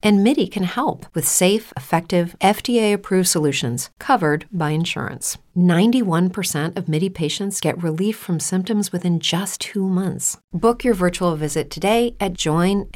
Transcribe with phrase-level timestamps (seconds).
[0.00, 5.38] And MIDI can help with safe, effective, FDA approved solutions covered by insurance.
[5.56, 10.38] 91% of MIDI patients get relief from symptoms within just two months.
[10.52, 12.88] Book your virtual visit today at joinmidi.com.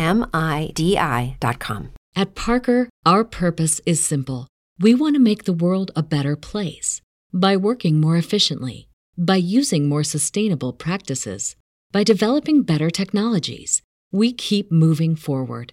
[2.15, 4.47] At Parker, our purpose is simple.
[4.79, 7.01] We want to make the world a better place
[7.33, 8.89] by working more efficiently,
[9.19, 11.57] by using more sustainable practices,
[11.91, 13.83] by developing better technologies.
[14.13, 15.73] We keep moving forward.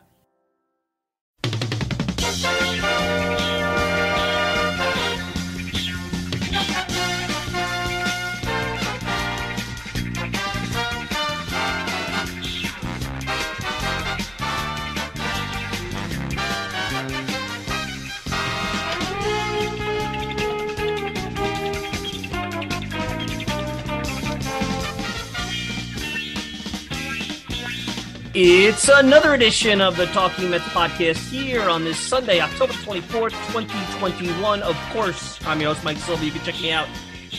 [28.33, 34.63] It's another edition of the Talking Mets podcast here on this Sunday, October 24th, 2021.
[34.63, 36.23] Of course, I'm your host, Mike Silva.
[36.23, 36.87] You can check me out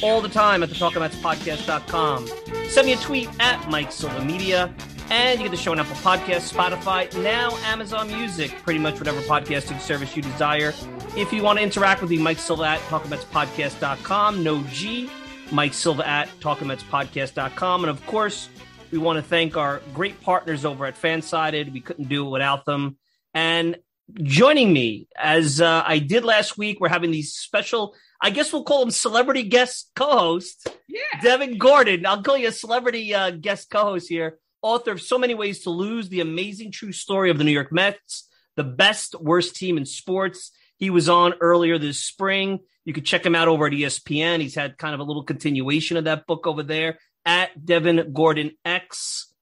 [0.02, 2.28] all the time at the TalkingMetsPodcast.com.
[2.68, 4.70] Send me a tweet at Mike Silva Media.
[5.08, 9.20] And you get the show on Apple Podcasts, Spotify, now Amazon Music, pretty much whatever
[9.22, 10.74] podcasting service you desire.
[11.16, 15.10] If you want to interact with me, Mike Silva at TalkingMetsPodcast.com, no G,
[15.50, 17.84] Mike Silva at TalkingMetsPodcast.com.
[17.84, 18.50] And of course,
[18.92, 21.72] we want to thank our great partners over at Fansided.
[21.72, 22.98] We couldn't do it without them.
[23.32, 23.78] And
[24.22, 28.64] joining me, as uh, I did last week, we're having these special, I guess we'll
[28.64, 30.66] call them celebrity guest co hosts.
[30.86, 31.00] Yeah.
[31.22, 32.04] Devin Gordon.
[32.04, 35.62] I'll call you a celebrity uh, guest co host here, author of So Many Ways
[35.62, 39.78] to Lose, the amazing true story of the New York Mets, the best, worst team
[39.78, 40.52] in sports.
[40.76, 42.58] He was on earlier this spring.
[42.84, 44.40] You could check him out over at ESPN.
[44.40, 48.52] He's had kind of a little continuation of that book over there at Devin Gordon
[48.64, 49.32] X,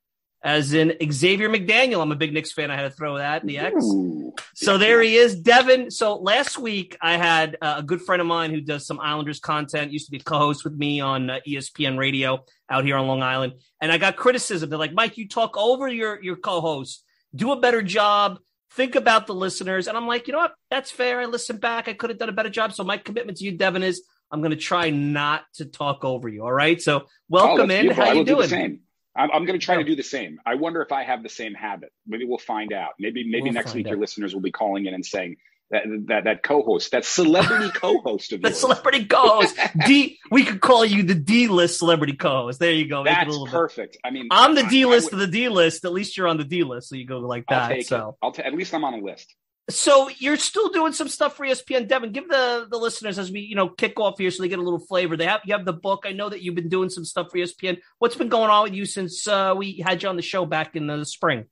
[0.42, 2.02] as in Xavier McDaniel.
[2.02, 2.70] I'm a big Knicks fan.
[2.70, 3.84] I had to throw that in the X.
[3.84, 4.32] Ooh.
[4.54, 5.90] So there he is, Devin.
[5.90, 9.40] So last week I had uh, a good friend of mine who does some Islanders
[9.40, 13.22] content, used to be co-host with me on uh, ESPN Radio out here on Long
[13.22, 14.70] Island, and I got criticism.
[14.70, 17.04] They're like, Mike, you talk over your your co-host.
[17.34, 18.38] Do a better job.
[18.72, 19.88] Think about the listeners.
[19.88, 20.54] And I'm like, you know what?
[20.70, 21.20] That's fair.
[21.20, 21.88] I listened back.
[21.88, 22.72] I could have done a better job.
[22.72, 26.28] So my commitment to you, Devin, is I'm going to try not to talk over
[26.28, 26.42] you.
[26.44, 26.80] All right.
[26.80, 27.80] So welcome Oh, in.
[27.82, 28.04] beautiful.
[28.04, 28.42] How you do doing?
[28.42, 28.80] the same.
[29.16, 30.38] I'm, I'm going to try to do the same.
[30.46, 31.90] I wonder if I have the same habit.
[32.06, 32.90] Maybe we'll find out.
[32.98, 33.90] Maybe maybe We'll next week out.
[33.90, 35.36] your listeners will be calling in and saying
[35.72, 38.60] that that that co-host, that celebrity co-host of The yours.
[38.60, 39.58] celebrity co-host.
[39.86, 40.18] D.
[40.30, 42.60] We could call you the D list celebrity co-host.
[42.60, 43.02] There you go.
[43.04, 43.52] That's little bit.
[43.52, 43.96] perfect.
[44.04, 45.84] I mean, I'm the D-list would- of the D list.
[45.84, 47.74] At least you're on the D list, so you go like I'll that.
[47.74, 48.10] take so.
[48.10, 48.14] it.
[48.22, 49.34] I'll ta- at least I'm on a list.
[49.70, 52.12] So you're still doing some stuff for ESPN, Devin.
[52.12, 54.62] Give the the listeners as we you know kick off here, so they get a
[54.62, 55.16] little flavor.
[55.16, 56.04] They have you have the book.
[56.06, 57.78] I know that you've been doing some stuff for ESPN.
[57.98, 60.76] What's been going on with you since uh, we had you on the show back
[60.76, 61.46] in the spring?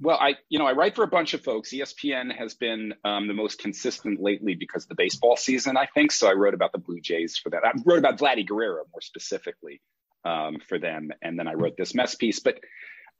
[0.00, 1.70] Well, I you know I write for a bunch of folks.
[1.70, 6.12] ESPN has been um, the most consistent lately because of the baseball season, I think.
[6.12, 7.64] So I wrote about the Blue Jays for that.
[7.64, 9.80] I wrote about Vladdy Guerrero more specifically
[10.24, 12.38] um, for them, and then I wrote this mess piece.
[12.40, 12.60] But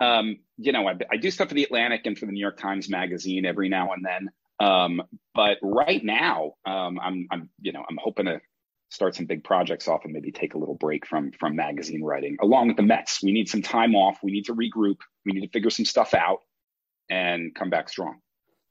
[0.01, 2.59] um, you know, I, I do stuff for the Atlantic and for the New York
[2.59, 4.29] Times Magazine every now and then.
[4.61, 5.03] Um,
[5.35, 8.41] but right now, um, I'm I'm you know I'm hoping to
[8.91, 12.37] start some big projects off and maybe take a little break from from magazine writing
[12.43, 13.23] along with the Mets.
[13.23, 14.19] We need some time off.
[14.23, 14.99] We need to regroup.
[15.25, 16.41] We need to figure some stuff out
[17.09, 18.19] and come back strong.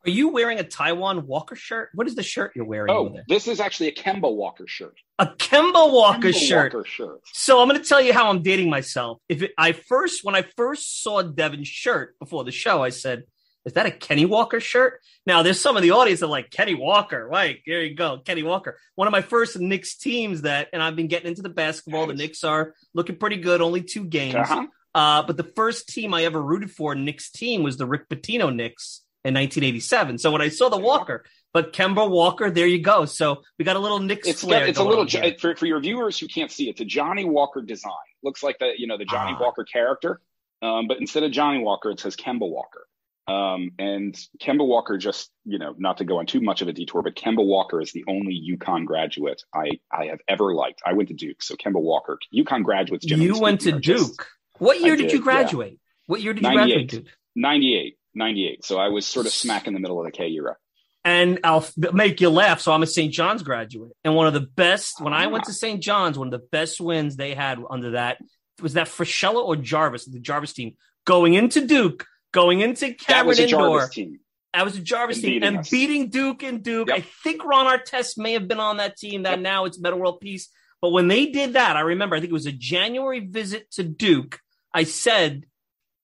[0.08, 1.90] Are you wearing a Taiwan Walker shirt?
[1.94, 4.96] What is the shirt you're wearing Oh, this is actually a Kemba Walker shirt.
[5.20, 6.74] A Kemba Walker Kemba shirt.
[6.74, 7.20] Walker shirt.
[7.34, 9.20] So I'm going to tell you how I'm dating myself.
[9.28, 13.24] If it, I first, when I first saw Devin's shirt before the show, I said,
[13.66, 16.52] "Is that a Kenny Walker shirt?" Now there's some of the audience that are like
[16.52, 17.28] Kenny Walker.
[17.28, 18.80] Right there you go, Kenny Walker.
[18.96, 22.08] One of my first Knicks teams that, and I've been getting into the basketball.
[22.08, 22.20] The Nice.
[22.20, 23.60] Knicks are looking pretty good.
[23.60, 24.36] Only two games.
[24.36, 24.68] Uh-huh.
[24.96, 28.56] Uh, but the first team I ever rooted for, Knicks team, was the Rick Pitino
[28.56, 30.18] Knicks in 1987.
[30.20, 33.06] So when I saw the Walker, but Kemba Walker, there you go.
[33.06, 34.66] So we got a little Knicks It's flair.
[34.68, 35.08] it's a little
[35.40, 36.70] for, for your viewers who can't see.
[36.70, 37.92] It's a Johnny Walker design.
[38.24, 39.42] Looks like the you know the Johnny Ah.
[39.42, 40.22] Walker character,
[40.62, 42.86] um, but instead of Johnny Walker, it says Kemba Walker.
[43.28, 46.74] Um, and Kemba Walker, just you know, not to go on too much of a
[46.74, 50.82] detour, but Kemba Walker is the only UConn graduate I I have ever liked.
[50.86, 53.06] I went to Duke, so Kemba Walker, UConn graduates.
[53.06, 54.28] You went to are just- Duke.
[54.60, 55.24] What year did, did, you yeah.
[55.24, 55.80] graduate?
[56.08, 56.94] What year did you graduate?
[56.94, 57.08] 98.
[57.36, 57.97] 98.
[58.18, 58.66] 98.
[58.66, 60.58] So I was sort of smack in the middle of the K era.
[61.06, 62.60] And I'll make you laugh.
[62.60, 63.14] So I'm a St.
[63.14, 65.54] John's graduate, and one of the best when I went to ah.
[65.54, 65.82] St.
[65.82, 68.18] John's, one of the best wins they had under that
[68.62, 70.76] was that Fraschilla or Jarvis, the Jarvis team,
[71.06, 73.80] going into Duke, going into That Cameron Indoor.
[73.80, 74.20] Jarvis team.
[74.54, 75.70] I was a Jarvis And team beating and us.
[75.70, 76.88] beating Duke and Duke.
[76.90, 76.98] Yep.
[76.98, 79.24] I think Ron Artest may have been on that team.
[79.24, 79.40] That Yep.
[79.40, 80.50] now it's Metta World Peace.
[80.82, 82.16] But when they did that, I remember.
[82.16, 84.40] I think it was a January visit to Duke.
[84.74, 85.46] I said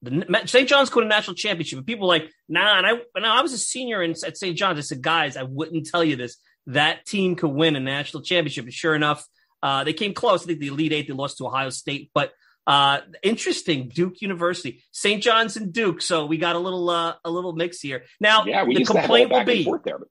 [0.03, 0.67] the St.
[0.67, 1.77] John's could win a national championship.
[1.77, 2.77] And people were like, nah.
[2.77, 4.57] And I, and I was a senior in, at St.
[4.57, 4.77] John's.
[4.77, 6.37] I said, guys, I wouldn't tell you this.
[6.67, 8.65] That team could win a national championship.
[8.65, 9.25] And sure enough,
[9.61, 10.43] uh, they came close.
[10.43, 12.11] I think the Elite Eight, they lost to Ohio State.
[12.13, 12.31] But
[12.67, 15.21] uh, interesting, Duke University, St.
[15.21, 16.01] John's and Duke.
[16.01, 18.03] So we got a little uh, a little mix here.
[18.19, 19.99] Now, Yeah, we the used to have all complaint will be there.
[19.99, 20.07] But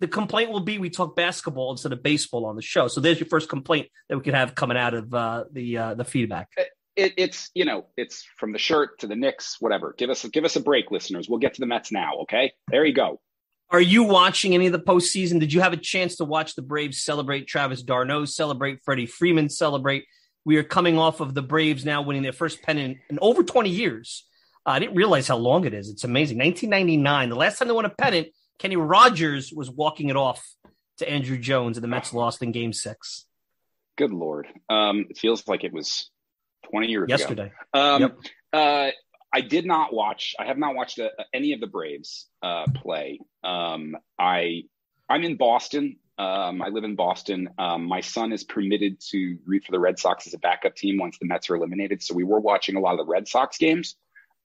[0.00, 2.88] the complaint will be we talk basketball instead of baseball on the show.
[2.88, 5.94] So there's your first complaint that we could have coming out of uh, the uh,
[5.94, 6.48] the feedback.
[6.96, 9.94] It, it's you know it's from the shirt to the Knicks, whatever.
[9.96, 11.28] Give us give us a break, listeners.
[11.28, 12.20] We'll get to the Mets now.
[12.22, 13.20] Okay, there you go.
[13.68, 15.40] Are you watching any of the postseason?
[15.40, 19.48] Did you have a chance to watch the Braves celebrate Travis d'Arnaud celebrate Freddie Freeman
[19.48, 20.04] celebrate?
[20.44, 23.68] We are coming off of the Braves now winning their first pennant in over 20
[23.68, 24.24] years.
[24.64, 25.90] Uh, I didn't realize how long it is.
[25.90, 26.38] It's amazing.
[26.38, 28.28] 1999, the last time they won a pennant,
[28.60, 30.46] Kenny Rogers was walking it off
[30.98, 33.26] to Andruw Jones, and the Mets lost in Game Six
[33.96, 36.10] Good lord, um, it feels like it was
[36.70, 37.12] twenty years ago.
[37.16, 37.52] yesterday.
[37.72, 38.18] Um, Yep.
[38.52, 38.90] uh,
[39.32, 40.34] I did not watch.
[40.38, 43.20] I have not watched uh any of the Braves uh, play.
[43.44, 44.62] Um, I
[45.08, 45.96] I'm in Boston.
[46.18, 47.50] Um, I live in Boston.
[47.58, 50.96] Um, my son is permitted to root for the Red Sox as a backup team
[50.98, 52.02] once the Mets are eliminated.
[52.02, 53.96] So we were watching a lot of the Red Sox games,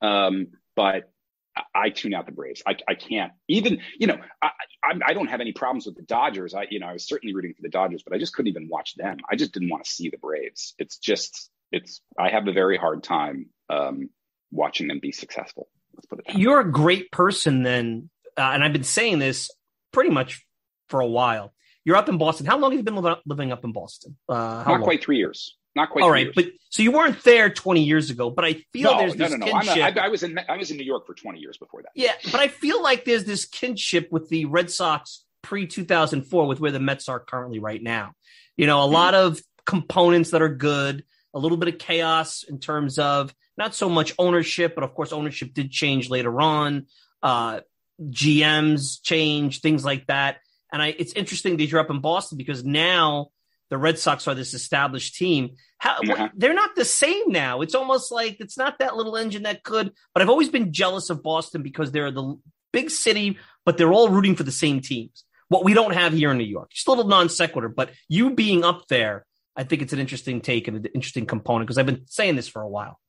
[0.02, 1.10] um, but
[1.56, 2.62] I, I tune out the Braves.
[2.68, 3.80] I, I can't even.
[3.98, 4.50] You know, I,
[4.84, 6.54] I I don't have any problems with the Dodgers.
[6.54, 8.68] I you know I was certainly rooting for the Dodgers, but I just couldn't even
[8.68, 9.18] watch them.
[9.30, 10.74] I just didn't want to see the Braves.
[10.78, 12.02] It's just it's.
[12.18, 14.10] I have a very hard time um,
[14.52, 15.68] watching them be successful.
[15.96, 16.38] Let's put it that.
[16.38, 19.50] You're a great person, then, uh, and I've been saying this
[19.92, 20.46] pretty much
[20.90, 21.54] for a while.
[21.84, 22.46] You're up in Boston.
[22.46, 24.18] How long have you been living up in Boston?
[24.30, 24.84] Uh, how Not long?
[24.84, 25.58] quite three years.
[25.76, 26.04] Not quite.
[26.04, 26.34] All three years.
[26.36, 29.38] but so you weren't there 20 years ago, but I feel no, there's no, this
[29.38, 29.54] no, no.
[29.54, 31.82] I'm a, I, I was in I was in New York for 20 years before
[31.82, 31.92] that.
[31.96, 36.60] yeah, but I feel like there's this kinship with the Red Sox pre 2004 with
[36.60, 38.12] where the Mets are currently right now.
[38.58, 38.94] You know, a Mm-hmm.
[38.94, 41.04] lot of components that are good,
[41.34, 45.14] a little bit of chaos in terms of not so much ownership, but of course,
[45.14, 46.88] ownership did change later on.
[47.22, 47.62] Uh,
[48.02, 50.38] GMs change, things like that.
[50.74, 53.28] And I, it's interesting that you're up in Boston because now
[53.70, 55.52] the Red Sox are this established team.
[55.78, 56.30] How, Uh-huh.
[56.36, 57.62] They're not the same now.
[57.62, 59.92] It's almost like it's not that little engine that could.
[60.14, 62.40] But I've always been jealous of Boston because they're the
[62.74, 65.24] big city, but they're all rooting for the same teams.
[65.50, 66.72] What we don't have here in New York.
[66.72, 69.26] Just a little non sequitur, but you being up there,
[69.62, 72.48] I think it's an interesting take and an interesting component because I've been saying this
[72.48, 73.00] for a while.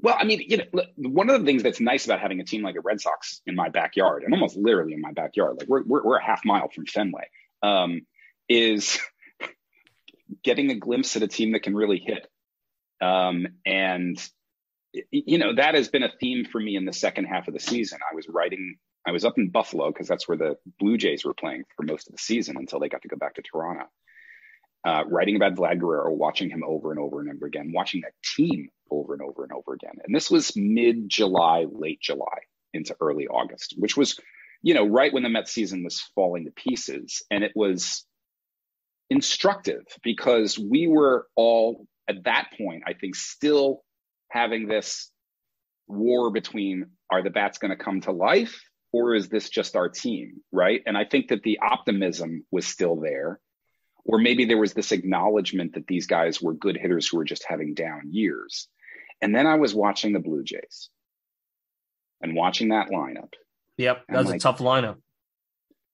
[0.00, 0.64] Well, I mean, you know,
[0.96, 3.54] one of the things that's nice about having a team like a Red Sox in
[3.54, 6.68] my backyard, and almost literally in my backyard, like we're we're, we're a half mile
[6.74, 7.28] from Fenway,
[7.62, 8.00] um,
[8.48, 8.98] is
[10.42, 12.26] getting a glimpse at a team that can really hit.
[13.00, 14.20] Um, and
[15.12, 17.60] you know that has been a theme for me in the second half of the
[17.60, 18.00] season.
[18.10, 18.76] I was writing,
[19.06, 22.08] I was up in Buffalo because that's where the Blue Jays were playing for most
[22.08, 23.84] of the season until they got to go back to Toronto.
[24.86, 28.12] Uh, writing about Vlad Guerrero, watching him over and over and over again, watching that
[28.24, 29.94] team over and over and over again.
[30.04, 32.38] And this was mid July, late July
[32.72, 34.18] into early August, which was,
[34.62, 37.22] you know, right when the Mets season was falling to pieces.
[37.30, 38.06] And it was
[39.10, 43.82] instructive because we were all at that point, I think, still
[44.30, 45.10] having this
[45.86, 48.60] war between are the bats going to come to life
[48.92, 50.40] or is this just our team?
[50.52, 50.82] Right.
[50.86, 53.40] And I think that the optimism was still there.
[54.08, 57.44] Or maybe there was this acknowledgement that these guys were good hitters who were just
[57.46, 58.66] having down years.
[59.20, 60.88] And then I was watching the Blue Jays
[62.22, 63.34] and watching that lineup.
[63.76, 64.96] Yep, that was like- a tough lineup.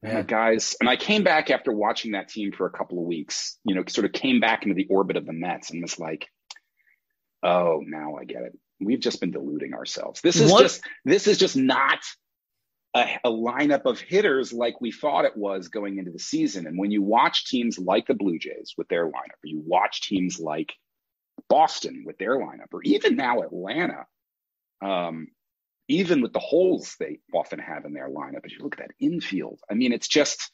[0.03, 3.59] And guys, and I came back after watching that team for a couple of weeks,
[3.65, 6.29] you know, sort of came back into the orbit of the Mets and was like,
[7.43, 8.53] oh, now I get it.
[8.81, 10.21] We've just been deluding ourselves.
[10.21, 12.01] This is What- just, this is just not
[12.95, 16.67] a, a lineup of hitters like we thought it was going into the season.
[16.67, 20.03] And when you watch teams like the Blue Jays with their lineup, or you watch
[20.03, 20.73] teams like
[21.49, 24.07] Boston with their lineup, or even now Atlanta,
[24.81, 25.29] um,
[25.89, 28.95] even with the holes they often have in their lineup, as you look at that
[29.05, 30.51] infield, I mean, it's just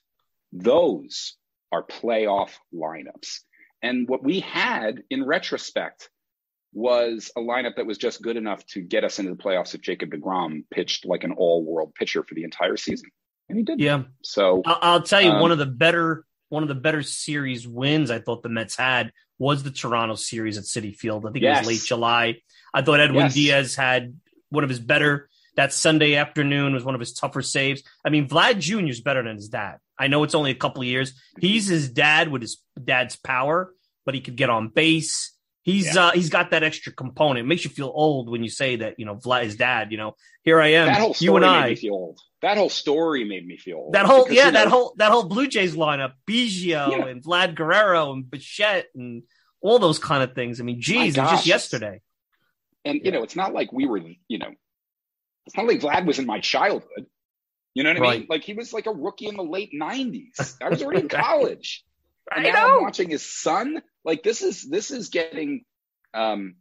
[0.53, 1.37] those
[1.71, 3.41] are playoff lineups.
[3.83, 6.11] And what we had in retrospect
[6.73, 9.81] was a lineup that was just good enough to get us into the playoffs if
[9.81, 13.11] Jacob DeGrom pitched like an all world pitcher for the entire season.
[13.49, 13.81] And he did.
[13.81, 17.03] Yeah, So, I'll, I'll tell you Um, one of the better one of the better
[17.03, 21.25] series wins I thought the Mets had was the Toronto series at Citi Field.
[21.25, 21.59] I think Yes.
[21.59, 22.37] it was late July.
[22.75, 23.35] I thought Edwin Yes.
[23.35, 24.17] Diaz had
[24.51, 25.29] one of his better.
[25.57, 27.83] That Sunday afternoon was one of his tougher saves.
[28.05, 28.87] I mean, Vlad Jr.
[28.87, 29.79] is better than his dad.
[29.99, 31.13] I know it's only a couple of years.
[31.41, 33.73] He's his dad with his dad's power,
[34.07, 35.33] but he could get on base.
[35.71, 36.07] He's Yeah.
[36.07, 37.45] uh, he's got that extra component.
[37.45, 38.99] It makes you feel old when you say that.
[38.99, 39.93] You know, Vlad is dad.
[39.93, 40.87] You know, here I am.
[40.89, 41.69] that whole story you and made I.
[41.71, 42.21] me feel old.
[42.43, 43.93] That whole story made me feel old.
[43.95, 47.07] That whole Because, yeah, you know, that whole that whole Blue Jays lineup, Biggio Yeah.
[47.07, 49.23] and Vlad Guerrero and Bichette and
[49.61, 50.61] all those kind of things.
[50.61, 52.01] I mean, geez, it was just yesterday.
[52.85, 53.99] And you know, it's not like we were,
[54.29, 54.51] you know,
[55.47, 57.07] it's not like Vlad was in my childhood.
[57.75, 58.27] You know what I mean?
[58.29, 60.57] Like he was like a rookie in the late '90s.
[60.63, 61.85] I was already in college.
[62.35, 62.77] And I now know.
[62.79, 63.83] I'm watching his son.
[64.05, 65.65] Like this is this is getting.
[66.15, 66.57] Um,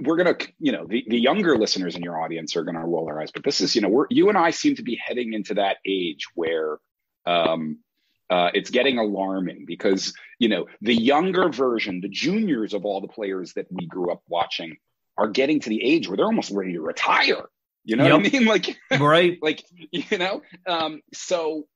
[0.00, 3.20] we're gonna, you know, the, the younger listeners in your audience are gonna roll their
[3.20, 5.54] eyes, but this is, you know, we're you and I seem to be heading into
[5.54, 6.78] that age where,
[7.26, 7.78] um,
[8.30, 13.08] uh, it's getting alarming because you know the younger version, the juniors of all the
[13.08, 14.76] players that we grew up watching,
[15.18, 17.48] are getting to the age where they're almost ready to retire.
[17.84, 18.44] You know what I mean?
[18.46, 19.38] Like right?
[19.42, 21.66] like you know um so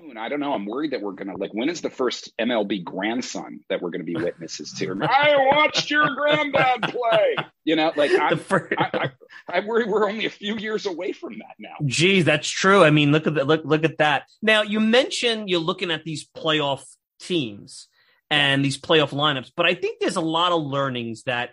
[0.00, 2.84] soon i don't know i'm worried that we're gonna like when is the first mlb
[2.84, 8.10] grandson that we're gonna be witnesses to i watched your granddad play you know like
[8.10, 11.54] The i'm fir- I, I, I worry we're only a few years away from that
[11.58, 12.84] now Geez, that's true.
[12.84, 13.46] I mean, look at that.
[13.46, 14.24] Look, look at that.
[14.42, 16.84] Now, you mentioned you're looking at these playoff
[17.20, 17.88] teams
[18.30, 21.50] and these playoff lineups, but I think there's a lot of learnings that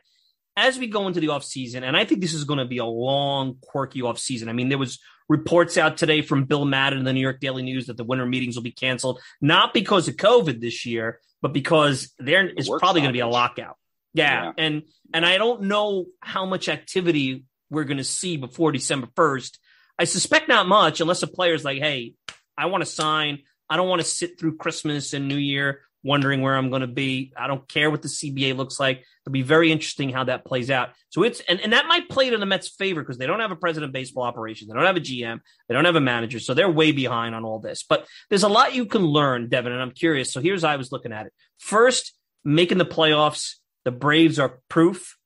[0.58, 2.86] as we go into the offseason, and I think this is going to be a
[2.86, 4.48] long, quirky offseason.
[4.48, 7.63] I mean, there was reports out today from Bill Madden in the New York Daily
[7.63, 11.53] News that the winter meetings will be canceled, not because of COVID this year, but
[11.53, 13.77] because there is work probably going to be a lockout.
[14.13, 14.46] Yeah.
[14.46, 14.51] Yeah.
[14.58, 19.58] And and I don't know how much activity we're going to see before December 1st.
[19.98, 22.13] I suspect not much unless a player's like, hey,
[22.58, 23.39] I want to sign.
[23.70, 26.88] I don't want to sit through Christmas and New Year wondering where I'm going to
[26.88, 27.33] be.
[27.35, 29.00] I don't care what the CBA looks like.
[29.00, 30.89] It'll be very interesting how that plays out.
[31.09, 33.51] So it's, and, and that might play to the Mets' favor because they don't have
[33.51, 34.69] a president of baseball operations.
[34.69, 35.39] They don't have a GM.
[35.67, 36.39] They don't have a manager.
[36.39, 37.83] So they're way behind on all this.
[37.83, 40.31] But there's a lot you can learn, Devin, and I'm curious.
[40.31, 41.33] So here's how I was looking at it.
[41.57, 45.17] First, making the playoffs, the Braves are proof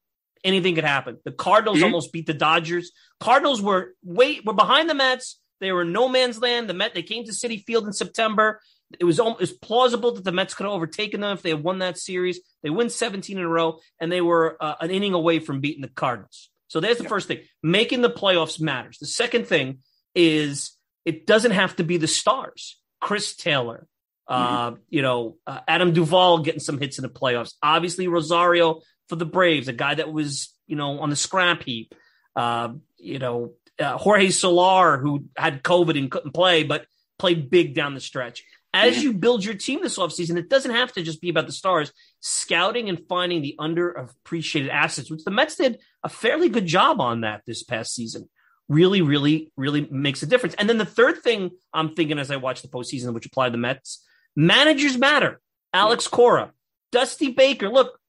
[0.43, 1.17] anything could happen.
[1.25, 1.83] The Cardinals Mhm.
[1.83, 2.91] almost beat the Dodgers.
[3.19, 5.39] Cardinals were wait were behind the Mets.
[5.59, 6.69] They were in no man's land.
[6.69, 8.61] The Met they came to Citi Field in September.
[8.99, 11.49] It was al- it was plausible that the Mets could have overtaken them if they
[11.49, 12.39] had won that series.
[12.63, 15.81] They win 17 in a row, and they were uh, an inning away from beating
[15.81, 16.49] the Cardinals.
[16.67, 17.39] So there's the first thing.
[17.61, 18.97] Making the playoffs matters.
[18.99, 19.79] The second thing
[20.15, 20.71] is
[21.05, 22.79] it doesn't have to be the stars.
[23.01, 23.87] Chris Taylor,
[24.27, 27.53] uh, you know, uh, Adam Duvall getting some hits in the playoffs.
[27.63, 31.95] Obviously, Rosario for the Braves, a guy that was, you know, on the scrap heap.
[32.35, 36.85] Uh, you know, uh, Jorge Soler, who had COVID and couldn't play, but
[37.17, 38.43] played big down the stretch.
[38.73, 41.51] As you build your team this offseason, it doesn't have to just be about the
[41.51, 41.91] stars.
[42.19, 47.21] Scouting and finding the underappreciated assets, which the Mets did a fairly good job on
[47.21, 48.29] that this past season,
[48.67, 50.53] really, really, really makes a difference.
[50.55, 53.51] And then the third thing I'm thinking as I watch the postseason, which applied to
[53.53, 55.41] the Mets, managers matter.
[55.73, 56.51] Alex Cora,
[56.91, 57.69] Dusty Baker.
[57.69, 57.99] Look,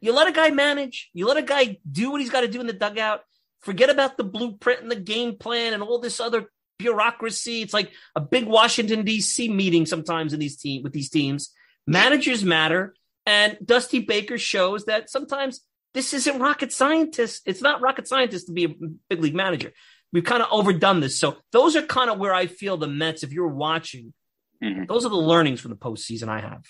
[0.00, 2.60] you let a guy manage, you let a guy do what he's got to do
[2.60, 3.20] in the dugout.
[3.60, 7.62] Forget about the blueprint and the game plan and all this other bureaucracy.
[7.62, 9.48] It's like a big Washington D.C.
[9.48, 11.52] meeting sometimes in these team with these teams.
[11.86, 12.94] Managers matter,
[13.26, 15.60] and Dusty Baker shows that sometimes
[15.94, 17.42] this isn't rocket scientist.
[17.46, 18.68] It's not rocket scientist to be a
[19.08, 19.72] big league manager.
[20.12, 21.18] We've kind of overdone this.
[21.18, 23.22] So those are kind of where I feel the Mets.
[23.22, 24.12] If you're watching,
[24.62, 24.86] Mhm.
[24.88, 26.62] those are the learnings from the postseason I have.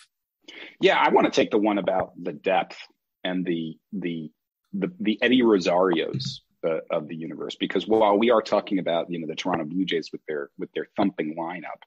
[0.80, 2.78] Yeah, I want to take the one about the depth
[3.24, 4.30] and the the
[4.74, 9.18] the, the Eddie Rosarios uh, of the universe because while we are talking about you
[9.18, 11.82] know the Toronto Blue Jays with their with their thumping lineup,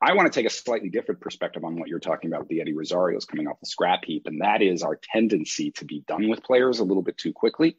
[0.00, 2.60] I want to take a slightly different perspective on what you're talking about with the
[2.60, 6.28] Eddie Rosarios coming off the scrap heap, and that is our tendency to be done
[6.28, 7.76] with players a little bit too quickly,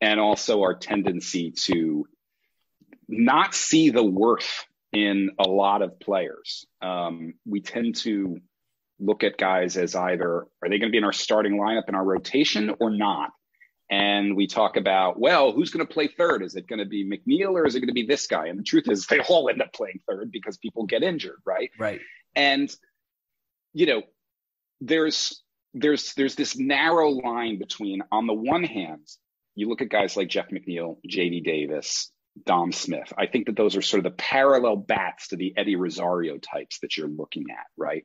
[0.00, 2.06] and also our tendency to
[3.08, 6.66] not see the worth in a lot of players.
[6.80, 8.38] Um, we tend to
[8.98, 11.94] look at guys as either are they going to be in our starting lineup in
[11.94, 13.30] our rotation or not?
[13.90, 16.44] And we talk about, well, who's going to play third?
[16.44, 18.46] Is it going to be McNeil or is it going to be this guy?
[18.46, 21.70] And the truth is, they all end up playing third because people get injured, right?
[21.78, 22.00] Right.
[22.36, 22.72] And
[23.72, 24.02] you know,
[24.80, 25.42] there's
[25.74, 29.06] there's there's this narrow line between, on the one hand,
[29.54, 32.10] you look at guys like Jeff McNeil, JD Davis,
[32.46, 33.12] Dom Smith.
[33.16, 36.78] I think that those are sort of the parallel bats to the Eddie Rosario types
[36.80, 38.04] that you're looking at, right?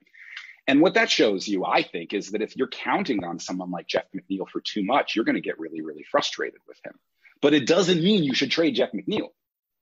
[0.67, 3.87] And what that shows you, I think, is that if you're counting on someone like
[3.87, 6.93] Jeff McNeil for too much, you're going to get really, really frustrated with him.
[7.41, 9.29] But it doesn't mean you should trade Jeff McNeil,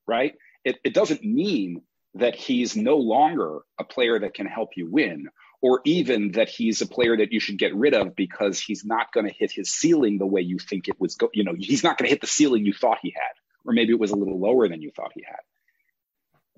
[0.06, 0.36] right?
[0.66, 1.84] It, it doesn't mean
[2.16, 5.30] that he's no longer a player that can help you win,
[5.62, 9.13] or even that he's a player that you should get rid of because he's not
[9.13, 11.16] going to hit his ceiling the way you think it was.
[11.16, 13.34] Go- you know, he's not going to hit the ceiling you thought he had,
[13.66, 15.40] or maybe it was a little lower than you thought he had.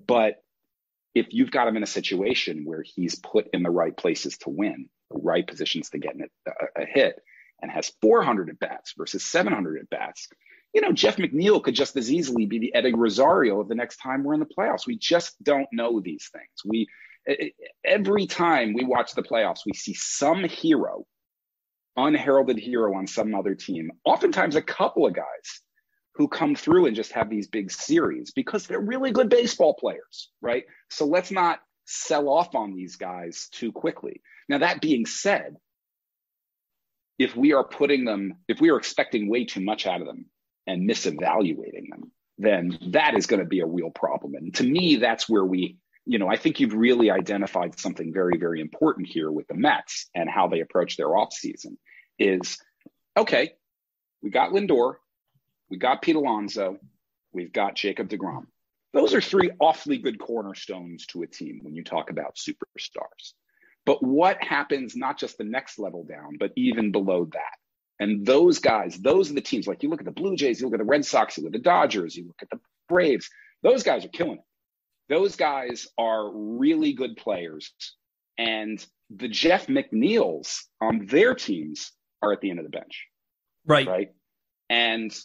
[0.04, 0.42] But
[1.16, 4.50] if you've got him in a situation where he's put in the right places to
[4.50, 6.14] win, the right positions to get
[6.46, 7.18] a, a hit,
[7.62, 10.28] and has 400 at bats versus 700 at bats,
[10.74, 13.96] you know, Jeff McNeil could just as easily be the Eddie Rosario of the next
[13.96, 14.86] time we're in the playoffs.
[14.86, 16.50] We just don't know these things.
[16.66, 16.86] We
[17.82, 21.06] every time we watch the playoffs, we see some hero,
[21.96, 23.90] unheralded hero on some other team.
[24.04, 25.62] Oftentimes, a couple of guys
[26.16, 30.30] who come through and just have these big series because they're really good baseball players,
[30.40, 30.64] right?
[30.88, 34.22] So let's not sell off on these guys too quickly.
[34.48, 35.56] Now, that being said,
[37.18, 40.26] if we are putting them, if we are expecting way too much out of them,
[40.66, 44.34] and misevaluating them, then that is going to be a real problem.
[44.34, 48.36] And to me, that's where we, you know, I think you've really identified something very,
[48.36, 51.76] very important here with the Mets and how they approach their offseason
[52.18, 52.58] is
[53.16, 53.52] okay,
[54.22, 54.96] we got Lindor,
[55.70, 56.78] we got Pete Alonso,
[57.32, 58.46] we've got Jacob DeGrom.
[58.92, 63.34] Those are three awfully good cornerstones to a team when you talk about superstars.
[63.84, 67.56] But what happens not just the next level down, but even below that?
[67.98, 69.66] And those guys, those are the teams.
[69.66, 71.54] Like you look at the Blue Jays, you look at the Red Sox, you look
[71.54, 73.30] at the Dodgers, you look at the Braves.
[73.62, 74.44] Those guys are killing it.
[75.08, 77.72] Those guys are really good players.
[78.38, 81.92] And the Jeff McNeils on their teams
[82.22, 83.06] are at the end of the bench.
[83.66, 83.86] Right.
[83.86, 84.12] Right.
[84.68, 85.16] And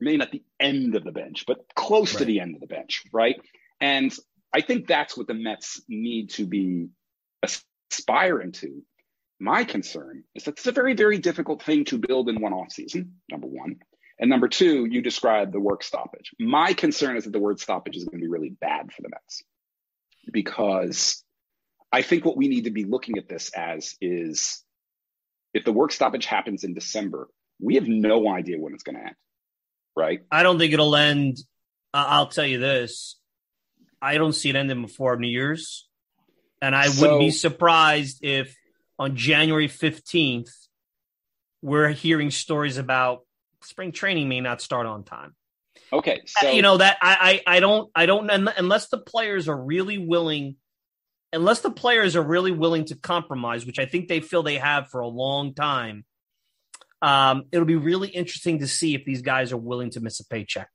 [0.00, 2.20] maybe not the end of the bench, but close right.
[2.20, 3.04] to the end of the bench.
[3.12, 3.40] Right.
[3.80, 4.14] And
[4.52, 6.88] I think that's what the Mets need to be
[7.42, 8.82] aspiring to
[9.40, 12.72] my concern is that it's a very, very difficult thing to build in one off
[12.72, 13.76] season, number one.
[14.18, 16.32] And number two, you described the work stoppage.
[16.38, 19.08] My concern is that the word stoppage is going to be really bad for the
[19.08, 19.42] Mets
[20.30, 21.24] because
[21.90, 24.62] I think what we need to be looking at this as is
[25.54, 27.28] if the work stoppage happens in December,
[27.58, 29.16] we have no idea when it's going to end,
[29.96, 30.20] right?
[30.30, 31.38] I don't think it'll end.
[31.92, 33.16] Uh, I'll tell you this
[34.00, 35.88] I don't see it ending before New Year's.
[36.62, 38.54] And I so, would be surprised if
[38.98, 40.50] on January 15th,
[41.62, 43.20] we're hearing stories about
[43.62, 45.34] spring training may not start on time.
[45.92, 46.20] Okay.
[46.26, 49.98] So you know that I, I I don't I don't unless the players are really
[49.98, 50.56] willing
[51.32, 54.88] unless the players are really willing to compromise, which I think they feel they have
[54.88, 56.04] for a long time.
[57.02, 60.26] Um, it'll be really interesting to see if these guys are willing to miss a
[60.26, 60.68] paycheck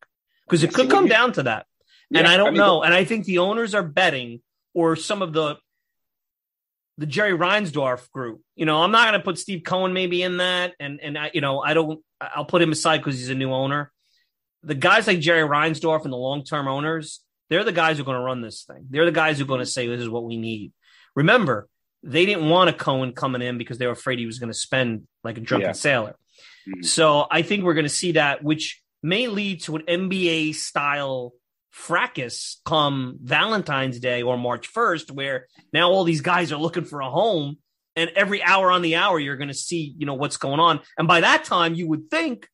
[0.46, 1.66] because it could come down to that.
[2.10, 2.84] Yeah, and I don't I mean, know.
[2.84, 4.42] And I think the owners are betting,
[4.74, 5.58] or some of the
[6.98, 8.42] the Jerry Reinsdorf group.
[8.56, 11.32] You know, I'm not going to put Steve Cohen maybe in that, and and I,
[11.34, 12.02] you know, I don't.
[12.22, 13.92] I'll put him aside because he's a new owner.
[14.64, 18.06] The guys like Jerry Reinsdorf and the long term owners, they're the guys who are
[18.06, 18.88] going to run this thing.
[18.90, 20.74] They're the guys who are going to say this is what we need.
[21.16, 21.68] Remember,
[22.06, 24.58] they didn't want a Cohen coming in because they were afraid he was going to
[24.58, 25.74] spend like a drunken yeah.
[25.74, 26.16] sailor.
[26.68, 26.84] Mm-hmm.
[26.84, 31.34] So I think we're going to see that, which may lead to an NBA style
[31.72, 37.02] fracas come Valentine's Day or March 1st, where now all these guys are looking for
[37.02, 37.58] a home.
[37.98, 40.82] And every hour on the hour, you're going to see, you know, what's going on.
[40.98, 42.48] And by that time, you would think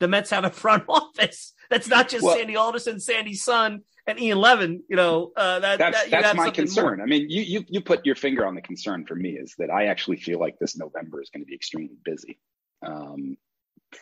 [0.00, 4.18] the Mets have a front office that's not just well, Sandy Alderson, Sandy's son, and
[4.18, 4.82] Ian Levin.
[4.88, 6.96] You know, uh, that, that's that, that's my concern.
[6.96, 7.02] More.
[7.02, 9.70] I mean, you, you you put your finger on the concern for me is that
[9.70, 12.38] I actually feel like this November is going to be extremely busy.
[12.84, 13.36] Um,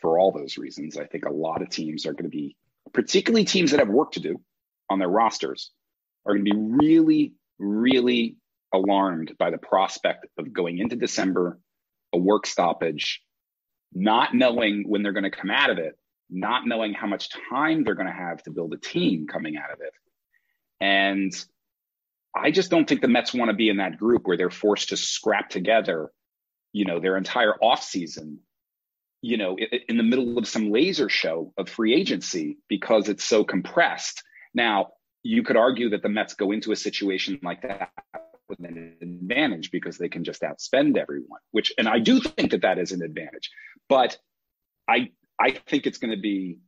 [0.01, 2.57] for all those reasons, I think a lot of teams are going to be,
[2.93, 4.41] particularly teams that have work to do,
[4.89, 5.71] on their rosters
[6.25, 8.37] are going to be really, really
[8.73, 11.59] alarmed by the prospect of going into December,
[12.13, 13.23] a work stoppage,
[13.93, 15.97] not knowing when they're going to come out of it,
[16.29, 19.73] not knowing how much time they're going to have to build a team coming out
[19.73, 19.93] of it.
[20.81, 21.33] And
[22.35, 24.91] I just don't think the Mets want to be in that group where they're forced
[24.91, 26.11] to scrap together,
[26.73, 28.39] you know, their entire offseason,
[29.23, 29.57] you know,
[29.89, 34.23] in the middle of some laser show of free agency because it's so compressed
[34.57, 37.91] now, you could argue that the Mets go into a situation like that
[38.49, 42.63] with an advantage because they can just outspend everyone, which, and I do think that
[42.63, 43.51] that is an advantage.
[43.89, 44.17] But
[44.89, 45.11] I,
[45.41, 46.59] I think it's going to be,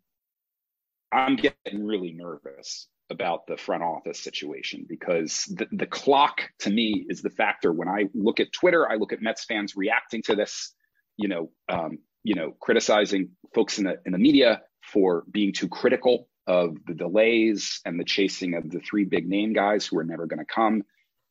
[1.12, 7.06] I'm getting really nervous about the front office situation because the, the clock to me
[7.08, 7.72] is the factor.
[7.72, 10.74] When I look at Twitter, I look at Mets fans reacting to this,
[11.16, 15.68] you know, um, you know, criticizing folks in the in the media for being too
[15.68, 20.04] critical of the delays and the chasing of the three big name guys who are
[20.04, 20.82] never going to come.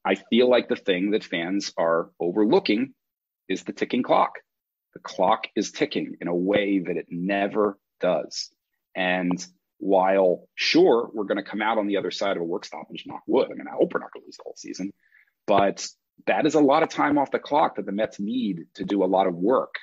[0.05, 2.93] I feel like the thing that fans are overlooking
[3.49, 4.39] is the ticking clock.
[4.93, 8.49] The clock is ticking in a way that it never does.
[8.95, 9.45] And
[9.79, 13.03] while sure, we're going to come out on the other side of a work stoppage,
[13.05, 13.49] knock wood.
[13.51, 14.91] I mean, I hope we're not going to lose the whole season,
[15.45, 15.87] but
[16.25, 19.03] that is a lot of time off the clock that the Mets need to do
[19.03, 19.75] a lot of work.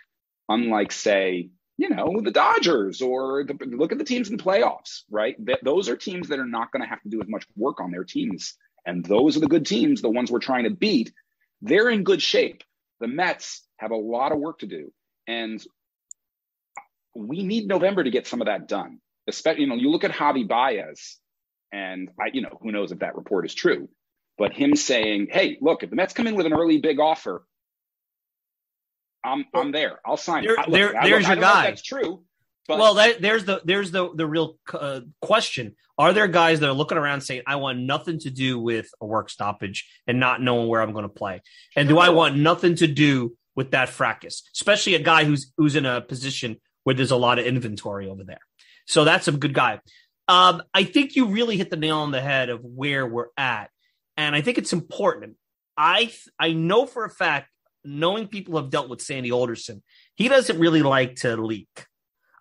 [0.49, 5.03] Unlike, say, you know, the Dodgers or the, look at the teams in the playoffs,
[5.11, 5.37] right?
[5.45, 7.81] Th- those are teams that are not going to have to do as much work
[7.81, 8.55] on their teams.
[8.87, 11.13] And those are the good teams, the ones we're trying to beat.
[11.63, 12.63] They're in good shape.
[13.01, 14.93] The Mets have a lot of work to do.
[15.29, 15.65] And
[17.15, 18.99] we need November to get some of that done.
[19.29, 21.19] Especially, you know, you look at Javi Baez,
[21.73, 23.89] and I, you know, who knows if that report is true,
[24.37, 27.47] but him saying, "Hey, look, if the Mets come in with an early big offer,
[29.25, 30.01] I'm I'm there.
[30.05, 30.45] I'll sign.
[30.45, 30.69] There, it.
[30.69, 31.65] Look, there, I, there's I your guy.
[31.65, 32.25] that's true.
[32.69, 36.69] But well, that, there's the there's the the real uh, question: Are there guys that
[36.69, 40.43] are looking around saying, "I want nothing to do with a work stoppage and not
[40.43, 41.41] knowing where I'm going to play"?
[41.77, 45.77] And do I want nothing to do with that fracas, especially a guy who's who's
[45.77, 48.41] in a position where there's a lot of inventory over there?
[48.87, 49.81] So that's a good guy.
[50.27, 53.71] Um, I think you really hit the nail on the head of where we're at,
[54.17, 55.37] and I think it's important.
[55.77, 57.49] I I know for a fact,
[57.85, 59.83] knowing people have dealt with Sandy Alderson,
[60.15, 61.87] he doesn't really like to leak.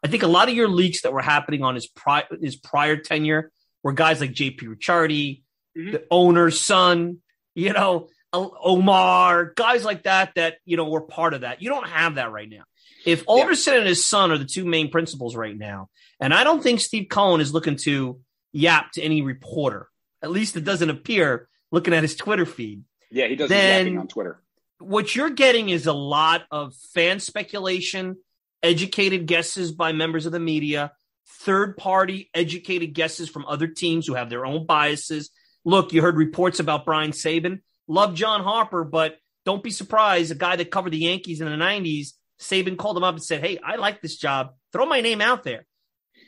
[0.03, 2.97] I think a lot of your leaks that were happening on his prior his prior
[2.97, 3.51] tenure
[3.83, 4.67] were guys like J.P.
[4.67, 5.43] Ricciardi,
[5.77, 5.91] mm-hmm.
[5.91, 7.19] the owner's son,
[7.55, 11.61] you know, Omar, guys like that that you know were part of that.
[11.61, 12.63] You don't have that right now.
[13.05, 13.79] If Alderson yeah.
[13.79, 17.07] and his son are the two main principals right now, and I don't think Steve
[17.09, 18.19] Cohen is looking to
[18.51, 19.87] yap to any reporter.
[20.21, 22.83] At least it doesn't appear looking at his Twitter feed.
[23.11, 24.41] Yeah, he does yapping on Twitter.
[24.79, 28.17] What you're getting is a lot of fan speculation,
[28.61, 30.93] educated guesses by members of the media,
[31.27, 35.29] third party educated guesses from other teams who have their own biases.
[35.65, 37.59] Look, you heard reports about Brian Sabean.
[37.87, 40.31] Love John Harper, but don't be surprised.
[40.31, 43.41] A guy that covered the Yankees in the 90s, Sabean called him up and said,
[43.41, 44.53] Hey, I like this job.
[44.71, 45.65] Throw my name out there.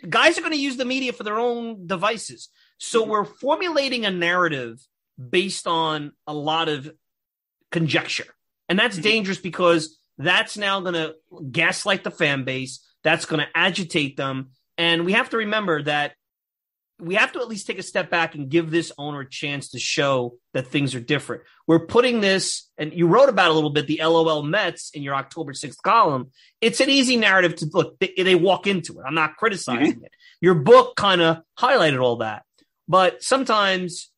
[0.07, 2.49] Guys are going to use the media for their own devices.
[2.77, 3.11] So mm-hmm.
[3.11, 4.79] we're formulating a narrative
[5.29, 6.91] based on a lot of
[7.71, 8.27] conjecture.
[8.69, 9.03] And that's mm-hmm.
[9.03, 11.15] dangerous because that's now going to
[11.51, 12.85] gaslight the fan base.
[13.03, 14.51] That's going to agitate them.
[14.77, 16.13] And we have to remember that
[16.99, 19.69] we have to at least take a step back and give this owner a chance
[19.69, 21.43] to show that things are different.
[21.67, 25.15] We're putting this, and you wrote about a little bit the LOL Mets in your
[25.15, 26.31] October 6th column.
[26.61, 29.03] It's an easy narrative to look, they, they walk into it.
[29.05, 30.05] I'm not criticizing mm-hmm.
[30.05, 30.11] it.
[30.39, 32.43] Your book kind of highlighted all that.
[32.87, 34.11] But sometimes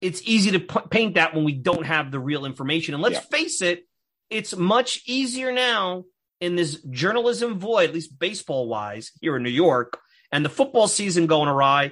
[0.00, 2.94] it's easy to p- paint that when we don't have the real information.
[2.94, 3.38] And let's yeah.
[3.38, 3.86] face it,
[4.28, 6.04] it's much easier now
[6.40, 9.98] in this journalism void, at least baseball wise, here in New York,
[10.30, 11.90] and the football season going awry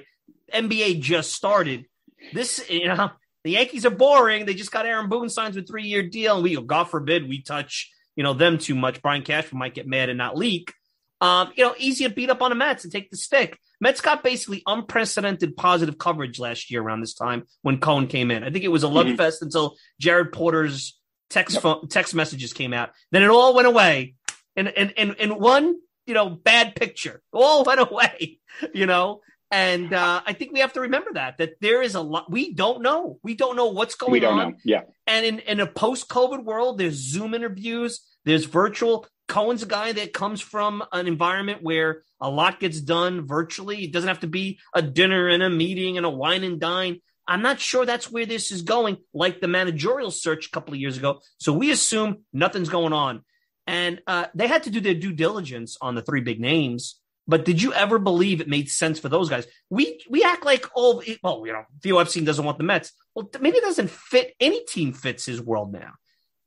[0.51, 1.85] NBA just started.
[2.33, 3.11] This, you know,
[3.43, 4.45] the Yankees are boring.
[4.45, 7.41] They just got Aaron Boone signs with three year deal, and we, God forbid, we
[7.41, 9.01] touch you know them too much.
[9.01, 10.73] Brian Cashman might get mad and not leak.
[11.21, 13.57] Um, you know, easy to beat up on the Mets and take the stick.
[13.79, 18.43] Mets got basically unprecedented positive coverage last year around this time when Cohen came in.
[18.43, 19.15] I think it was a love mm-hmm.
[19.15, 21.63] fest until Jared Porter's text yep.
[21.63, 22.89] phone, text messages came out.
[23.13, 24.15] Then it all went away,
[24.57, 28.35] and and and and one you know bad picture all went away.
[28.73, 32.01] You know, and uh, I think we have to remember that that there is a
[32.01, 33.19] lot we don't know.
[33.23, 34.13] We don't know what's going on.
[34.13, 34.51] We don't on.
[34.51, 34.57] know.
[34.63, 34.81] Yeah.
[35.07, 39.07] And in, in a post-COVID world, there's Zoom interviews, there's virtual.
[39.27, 43.83] Cohen's a guy that comes from an environment where a lot gets done virtually.
[43.83, 47.01] It doesn't have to be a dinner and a meeting and a wine and dine.
[47.27, 50.79] I'm not sure that's where this is going, like the managerial search a couple of
[50.79, 51.21] years ago.
[51.37, 53.23] So we assume nothing's going on.
[53.67, 56.98] And uh, they had to do their due diligence on the three big names
[57.29, 59.45] but did you ever believe it made sense for those guys?
[59.69, 62.91] We we act like oh well you know Theo Epstein doesn't want the Mets.
[63.13, 65.93] Well maybe it doesn't fit any team fits his world now.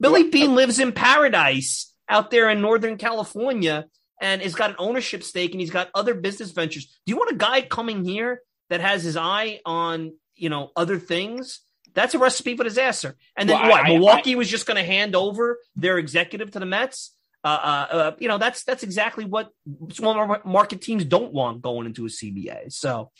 [0.00, 3.86] Billy Beane uh, lives in paradise out there in Northern California
[4.20, 6.86] and he's got an ownership stake and he's got other business ventures.
[7.06, 10.98] Do you want a guy coming here that has his eye on you know other
[10.98, 11.60] things?
[11.94, 13.14] That's a recipe for disaster.
[13.36, 13.84] And then well, what?
[13.84, 17.14] I, Milwaukee I, was just going to hand over their executive to the Mets.
[17.44, 19.50] Uh, uh, uh, you know, that's that's exactly what
[19.90, 22.72] small market teams don't want going into a CBA.
[22.72, 23.10] So,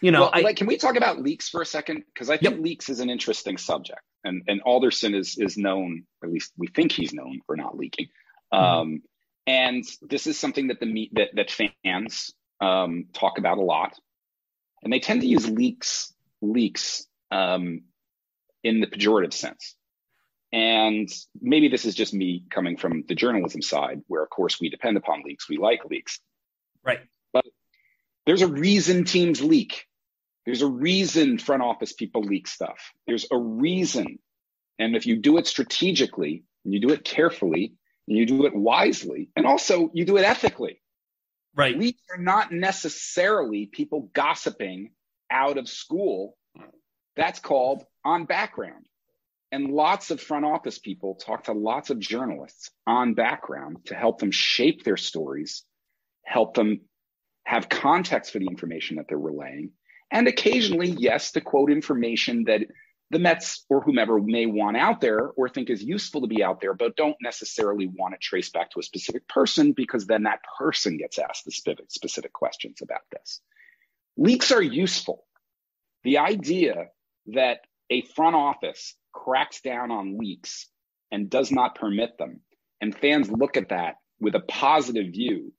[0.00, 2.04] you know, well, I, like, can we talk about leaks for a second?
[2.12, 2.62] Because I think yep.
[2.62, 6.92] leaks is an interesting subject, and and Alderson is is known, at least we think
[6.92, 8.06] he's known for not leaking.
[8.52, 8.64] Mm-hmm.
[8.64, 9.02] Um,
[9.46, 11.50] and this is something that the that that
[11.84, 13.94] fans um, talk about a lot,
[14.82, 17.82] and they tend to use leaks leaks um,
[18.64, 19.74] in the pejorative sense.
[20.52, 21.08] And
[21.40, 24.96] maybe this is just me coming from the journalism side, where of course we depend
[24.96, 26.20] upon leaks, we like leaks.
[26.82, 27.00] Right.
[27.32, 27.44] But
[28.24, 29.84] there's a reason teams leak.
[30.46, 32.92] There's a reason front office people leak stuff.
[33.06, 34.18] There's a reason.
[34.78, 37.74] And if you do it strategically, and you do it carefully,
[38.06, 40.80] and you do it wisely, and also you do it ethically.
[41.54, 41.76] Right.
[41.76, 44.92] Leaks are not necessarily people gossiping
[45.30, 46.36] out of school.
[47.16, 48.86] That's called on background.
[49.50, 54.18] And lots of front office people talk to lots of journalists on background to help
[54.18, 55.64] them shape their stories,
[56.24, 56.82] help them
[57.44, 59.70] have context for the information that they're relaying.
[60.10, 62.62] And occasionally, yes, to quote information that
[63.10, 66.60] the Mets or whomever may want out there or think is useful to be out
[66.60, 70.40] there, but don't necessarily want to trace back to a specific person because then that
[70.58, 73.40] person gets asked the specific, specific questions about this.
[74.18, 75.24] Leaks are useful.
[76.04, 76.88] The idea
[77.28, 80.68] that a front office cracks down on leaks
[81.10, 82.40] and does not permit them,
[82.80, 85.52] and fans look at that with a positive view.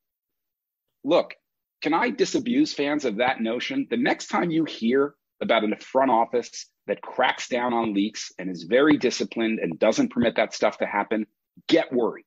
[1.04, 1.36] Look,
[1.82, 3.88] can I disabuse fans of that notion?
[3.90, 8.50] The next time you hear about a front office that cracks down on leaks and
[8.50, 11.26] is very disciplined and doesn't permit that stuff to happen,
[11.68, 12.26] get worried.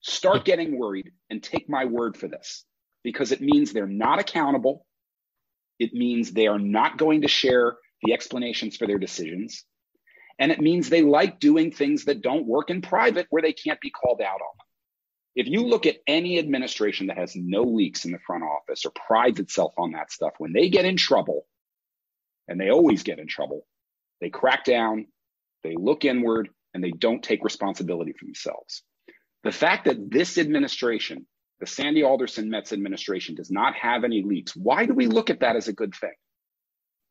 [0.00, 0.44] Start hmm.
[0.44, 2.64] getting worried and take my word for this
[3.04, 4.86] because it means they're not accountable.
[5.78, 9.64] It means they are not going to share the explanations for their decisions.
[10.38, 13.80] And it means they like doing things that don't work in private where they can't
[13.80, 14.66] be called out on them.
[15.34, 18.90] If you look at any administration that has no leaks in the front office or
[18.90, 21.46] prides itself on that stuff, when they get in trouble,
[22.48, 23.66] and they always get in trouble.
[24.20, 25.06] They crack down,
[25.62, 28.82] they look inward, and they don't take responsibility for themselves.
[29.44, 31.26] The fact that this administration,
[31.60, 35.40] the Sandy Alderson Mets administration, does not have any leaks, why do we look at
[35.40, 36.12] that as a good thing?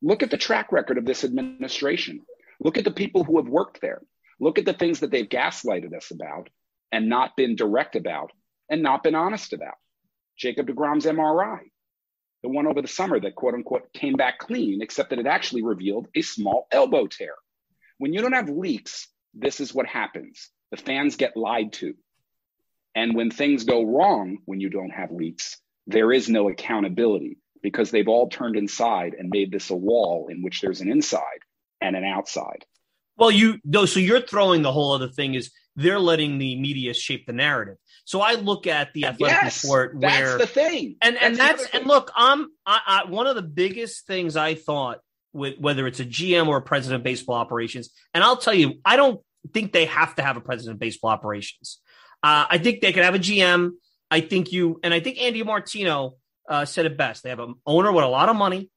[0.02, 2.20] Look at the track record of this administration.
[2.60, 4.02] Look at the people who have worked there.
[4.40, 6.48] Look at the things that they've gaslighted us about
[6.90, 8.32] and not been direct about
[8.68, 9.74] and not been honest about.
[10.36, 11.60] Jacob DeGrom's MRI,
[12.42, 15.62] the one over the summer that quote unquote came back clean, except that it actually
[15.62, 17.34] revealed a small elbow tear.
[17.98, 20.50] When you don't have leaks, this is what happens.
[20.72, 21.94] The fans get lied to.
[22.94, 27.90] And when things go wrong, when you don't have leaks, there is no accountability because
[27.90, 31.40] they've all turned inside and made this a wall in which there's an inside
[31.80, 32.64] and an outside.
[33.16, 36.94] Well, you no, so you're throwing the whole other thing is they're letting the media
[36.94, 37.76] shape the narrative.
[38.04, 41.74] So I look at the athletic yes, report that's the thing, and and that's, that's
[41.74, 44.98] and look, I'm I, I, one of the biggest things I thought
[45.32, 48.74] with whether it's a GM or a president of baseball operations, and I'll tell you,
[48.84, 49.20] I don't
[49.52, 51.80] think they have to have a president of baseball operations.
[52.22, 53.70] Uh, I think they could have a GM.
[54.10, 56.16] I think you and I think Andy Martino
[56.48, 57.22] uh, said it best.
[57.22, 58.70] They have an owner with a lot of money.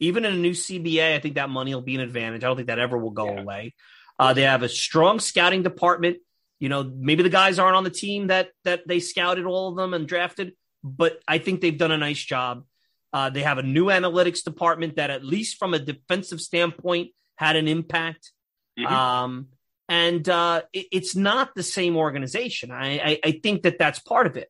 [0.00, 2.42] Even in a new CBA, I think that money will be an advantage.
[2.42, 3.40] I don't think that ever will go yeah.
[3.40, 3.74] away.
[4.18, 6.18] Uh, they have a strong scouting department.
[6.58, 9.76] You know, maybe the guys aren't on the team that that they scouted all of
[9.76, 12.64] them and drafted, but I think they've done a nice job.
[13.12, 17.56] Uh, they have a new analytics department that, at least from a defensive standpoint, had
[17.56, 18.32] an impact.
[18.78, 18.92] Mm-hmm.
[18.92, 19.48] Um,
[19.88, 22.70] and uh, it, it's not the same organization.
[22.70, 24.48] I, I, I, think that that's part of it.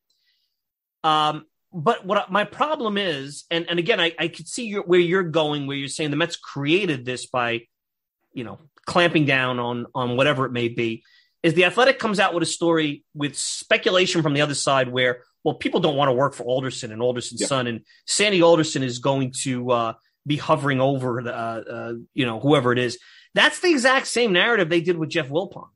[1.02, 5.00] Um, but what my problem is, and, and again, I, I could see your, where
[5.00, 7.62] you're going, where you're saying the Mets created this by,
[8.34, 11.04] you know, clamping down on on whatever it may be
[11.42, 15.22] is the athletic comes out with a story with speculation from the other side where
[15.44, 17.46] well people don't want to work for alderson and alderson's yeah.
[17.46, 19.92] son and sandy alderson is going to uh,
[20.26, 22.98] be hovering over the, uh, uh, you know whoever it is
[23.34, 25.68] that's the exact same narrative they did with jeff wilpon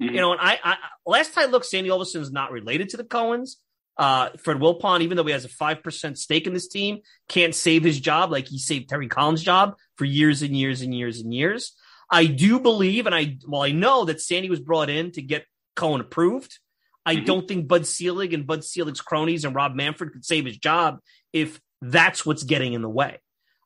[0.00, 0.14] mm-hmm.
[0.14, 2.96] you know and I, I, last time i looked sandy alderson is not related to
[2.96, 3.56] the cohens
[3.96, 7.84] uh, Fred Wilpon, even though he has a 5% stake in this team, can't save
[7.84, 11.32] his job like he saved Terry Collins' job for years and years and years and
[11.32, 11.74] years.
[12.10, 15.46] I do believe, and I well, I know that Sandy was brought in to get
[15.76, 16.58] Cohen approved.
[17.04, 17.24] I mm-hmm.
[17.24, 21.00] don't think Bud Selig and Bud Selig's cronies and Rob Manfred could save his job
[21.32, 23.18] if that's what's getting in the way.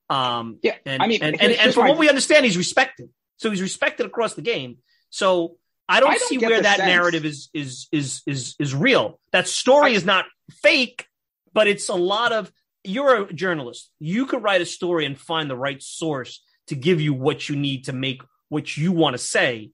[0.09, 3.11] Um, yeah, and, I mean, and, and, and from what we understand, he's respected.
[3.39, 4.79] So he's respected across the game.
[5.11, 5.57] So
[5.89, 6.89] I don't, I don't see where that sense.
[6.89, 9.21] narrative is is is is is real.
[9.33, 11.07] That story I, is not fake,
[11.53, 12.51] but it's a lot of.
[12.83, 13.91] You're a journalist.
[13.99, 17.57] You could write a story and find the right source to give you what you
[17.57, 19.73] need to make what you want to say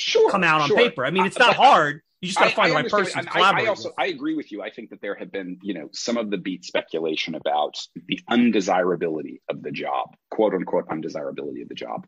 [0.00, 0.76] sure, come out on sure.
[0.76, 1.04] paper.
[1.04, 2.02] I mean, it's not hard.
[2.20, 3.66] You just got to find I, the right person to collaborate.
[3.66, 3.94] I, also with.
[3.98, 4.62] I agree with you.
[4.62, 8.20] I think that there have been, you know, some of the beat speculation about the
[8.28, 12.06] undesirability of the job, quote unquote undesirability of the job.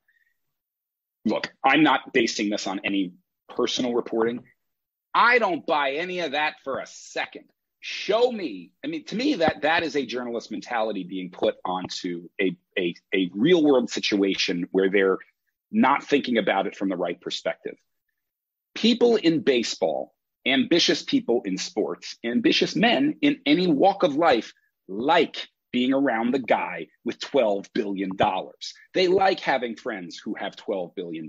[1.24, 3.12] Look, I'm not basing this on any
[3.48, 4.44] personal reporting.
[5.14, 7.44] I don't buy any of that for a second
[7.80, 12.28] show me i mean to me that that is a journalist mentality being put onto
[12.38, 15.16] a, a, a real world situation where they're
[15.72, 17.74] not thinking about it from the right perspective
[18.74, 20.12] people in baseball
[20.46, 24.52] ambitious people in sports ambitious men in any walk of life
[24.86, 28.10] like being around the guy with $12 billion.
[28.94, 31.28] They like having friends who have $12 billion.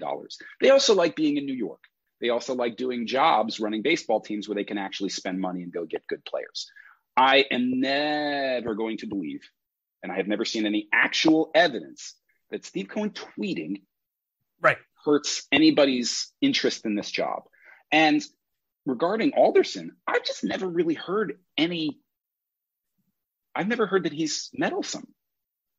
[0.59, 1.83] They also like being in New York.
[2.19, 5.73] They also like doing jobs running baseball teams where they can actually spend money and
[5.73, 6.69] go get good players.
[7.17, 9.41] I am never going to believe,
[10.03, 12.15] and I have never seen any actual evidence
[12.51, 13.81] that Steve Cohen tweeting
[14.61, 17.43] right hurts anybody's interest in this job.
[17.91, 18.23] And
[18.85, 21.99] regarding Alderson, I've just never really heard any.
[23.55, 25.07] I've never heard that he's meddlesome.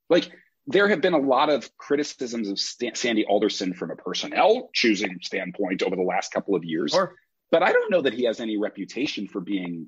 [0.08, 0.30] Like
[0.66, 5.18] there have been a lot of criticisms of St- Sandy Alderson from a personnel choosing
[5.22, 6.92] standpoint over the last couple of years.
[6.92, 7.14] Sure.
[7.50, 9.86] But I don't know that he has any reputation for being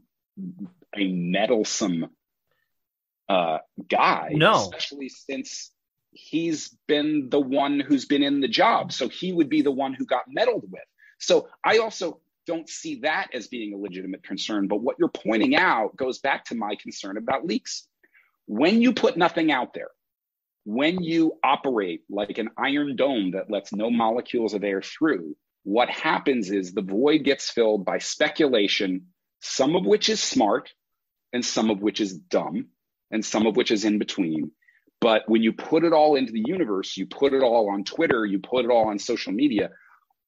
[0.97, 2.09] a meddlesome
[3.29, 4.33] uh, guy.
[4.35, 4.55] No.
[4.55, 5.71] Especially since
[6.11, 8.93] he's been the one who's been in the job.
[8.93, 10.83] So he would be the one who got meddled with.
[11.19, 14.69] So I also don't see that as being a legitimate concern.
[14.69, 17.87] But what you're pointing out goes back to my concern about leaks.
[18.47, 19.91] When you put nothing out there,
[20.65, 25.89] when you operate like an iron dome that lets no molecules of air through, what
[25.89, 29.07] happens is the void gets filled by speculation,
[29.41, 30.73] some of which is smart
[31.33, 32.69] and some of which is dumb
[33.11, 34.51] and some of which is in between.
[35.01, 38.25] But when you put it all into the universe, you put it all on Twitter,
[38.25, 39.71] you put it all on social media,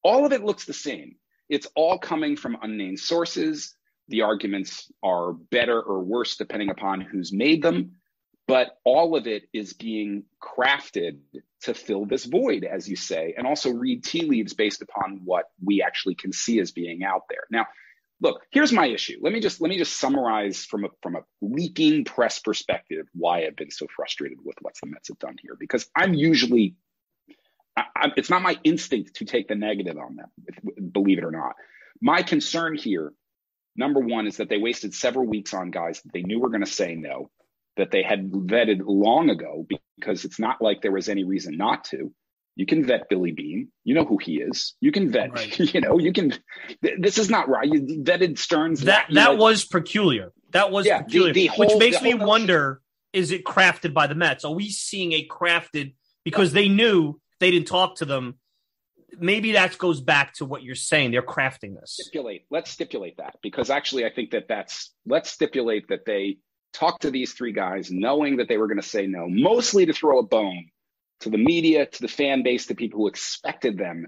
[0.03, 1.15] all of it looks the same.
[1.49, 3.75] It's all coming from unnamed sources.
[4.09, 7.97] The arguments are better or worse depending upon who's made them
[8.47, 11.19] but all of it is being crafted
[11.61, 15.45] to fill this void as you say and also read tea leaves based upon what
[15.63, 17.65] we actually can see as being out there now
[18.21, 21.21] look here's my issue let me just let me just summarize from a from a
[21.41, 25.55] leaking press perspective why i've been so frustrated with what the mets have done here
[25.59, 26.75] because i'm usually
[27.77, 31.31] I, I, it's not my instinct to take the negative on them believe it or
[31.31, 31.55] not
[32.01, 33.13] my concern here
[33.75, 36.65] number one is that they wasted several weeks on guys that they knew were going
[36.65, 37.29] to say no
[37.77, 39.65] that they had vetted long ago
[39.97, 42.11] because it's not like there was any reason not to.
[42.55, 43.69] You can vet Billy Beane.
[43.83, 44.73] You know who he is.
[44.81, 45.59] You can vet, right.
[45.73, 46.33] you know, you can,
[46.81, 47.67] this is not right.
[47.67, 48.81] You vetted Stearns.
[48.81, 50.33] That, that was peculiar.
[50.51, 52.81] That was yeah, peculiar, the, the whole, which makes me wonder,
[53.13, 54.43] is it crafted by the Mets?
[54.43, 55.93] Are we seeing a crafted,
[56.25, 58.35] because they knew they didn't talk to them.
[59.17, 61.11] Maybe that goes back to what you're saying.
[61.11, 61.97] They're crafting this.
[61.99, 62.45] Stipulate.
[62.51, 66.37] Let's stipulate that because actually I think that that's, let's stipulate that they,
[66.73, 69.93] talked to these three guys knowing that they were going to say no, mostly to
[69.93, 70.65] throw a bone
[71.21, 74.07] to the media, to the fan base, to people who expected them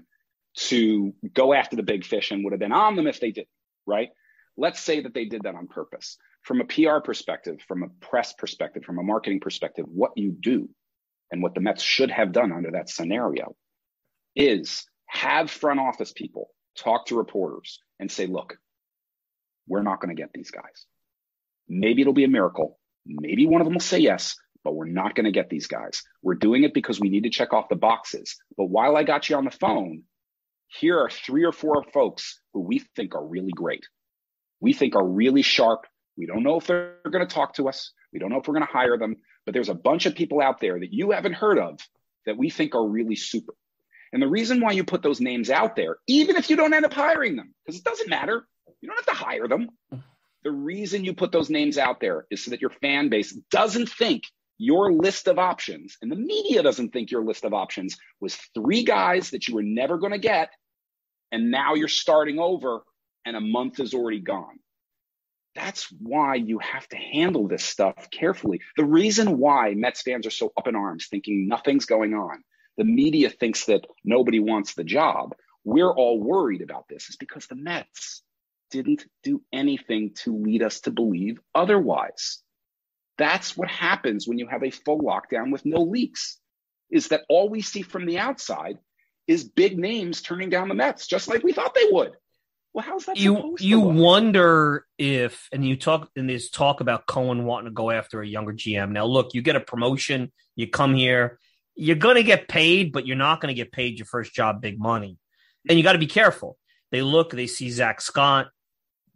[0.54, 3.46] to go after the big fish and would have been on them if they did,
[3.86, 4.10] right?
[4.56, 6.16] Let's say that they did that on purpose.
[6.42, 10.68] From a PR perspective, from a press perspective, from a marketing perspective, what you do
[11.30, 13.54] and what the Mets should have done under that scenario
[14.34, 18.56] is have front office people talk to reporters and say, look,
[19.66, 20.86] we're not going to get these guys.
[21.68, 22.78] Maybe it'll be a miracle.
[23.06, 26.02] Maybe one of them will say yes, but we're not going to get these guys.
[26.22, 28.36] We're doing it because we need to check off the boxes.
[28.56, 30.02] But while I got you on the phone,
[30.66, 33.84] here are three or four folks who we think are really great.
[34.60, 35.86] We think are really sharp.
[36.16, 37.92] We don't know if they're going to talk to us.
[38.12, 40.40] We don't know if we're going to hire them, but there's a bunch of people
[40.40, 41.78] out there that you haven't heard of
[42.26, 43.54] that we think are really super.
[44.12, 46.84] And the reason why you put those names out there, even if you don't end
[46.84, 48.46] up hiring them, because it doesn't matter,
[48.80, 49.68] you don't have to hire them.
[50.42, 53.88] The reason you put those names out there is so that your fan base doesn't
[53.88, 54.24] think
[54.58, 58.84] your list of options and the media doesn't think your list of options was three
[58.84, 60.50] guys that you were never going to get.
[61.32, 62.82] And now you're starting over
[63.24, 64.58] and a month is already gone.
[65.54, 68.60] That's why you have to handle this stuff carefully.
[68.76, 72.44] The reason why Mets fans are so up in arms thinking nothing's going on,
[72.76, 75.34] the media thinks that nobody wants the job.
[75.64, 78.22] We're all worried about this is because the Mets
[78.70, 82.38] didn't do anything to lead us to believe otherwise.
[83.18, 86.38] That's what happens when you have a full lockdown with no leaks,
[86.90, 88.78] is that all we see from the outside
[89.26, 92.12] is big names turning down the Mets, just like we thought they would.
[92.72, 93.16] Well, how's that?
[93.16, 97.90] You you wonder if, and you talk in this talk about Cohen wanting to go
[97.90, 98.92] after a younger GM.
[98.92, 101.38] Now, look, you get a promotion, you come here,
[101.74, 104.60] you're going to get paid, but you're not going to get paid your first job
[104.60, 105.18] big money,
[105.68, 106.58] and you got to be careful.
[106.92, 108.48] They look, they see Zack Scott,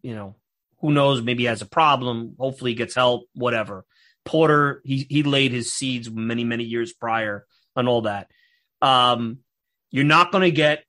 [0.03, 0.37] you know,
[0.81, 1.23] who knows?
[1.23, 2.35] Maybe he has a problem.
[2.39, 3.27] Hopefully, he gets help.
[3.35, 3.85] Whatever.
[4.25, 8.31] Porter, he he laid his seeds many many years prior and all that.
[8.83, 9.39] Um,
[9.91, 10.85] you're not going to get,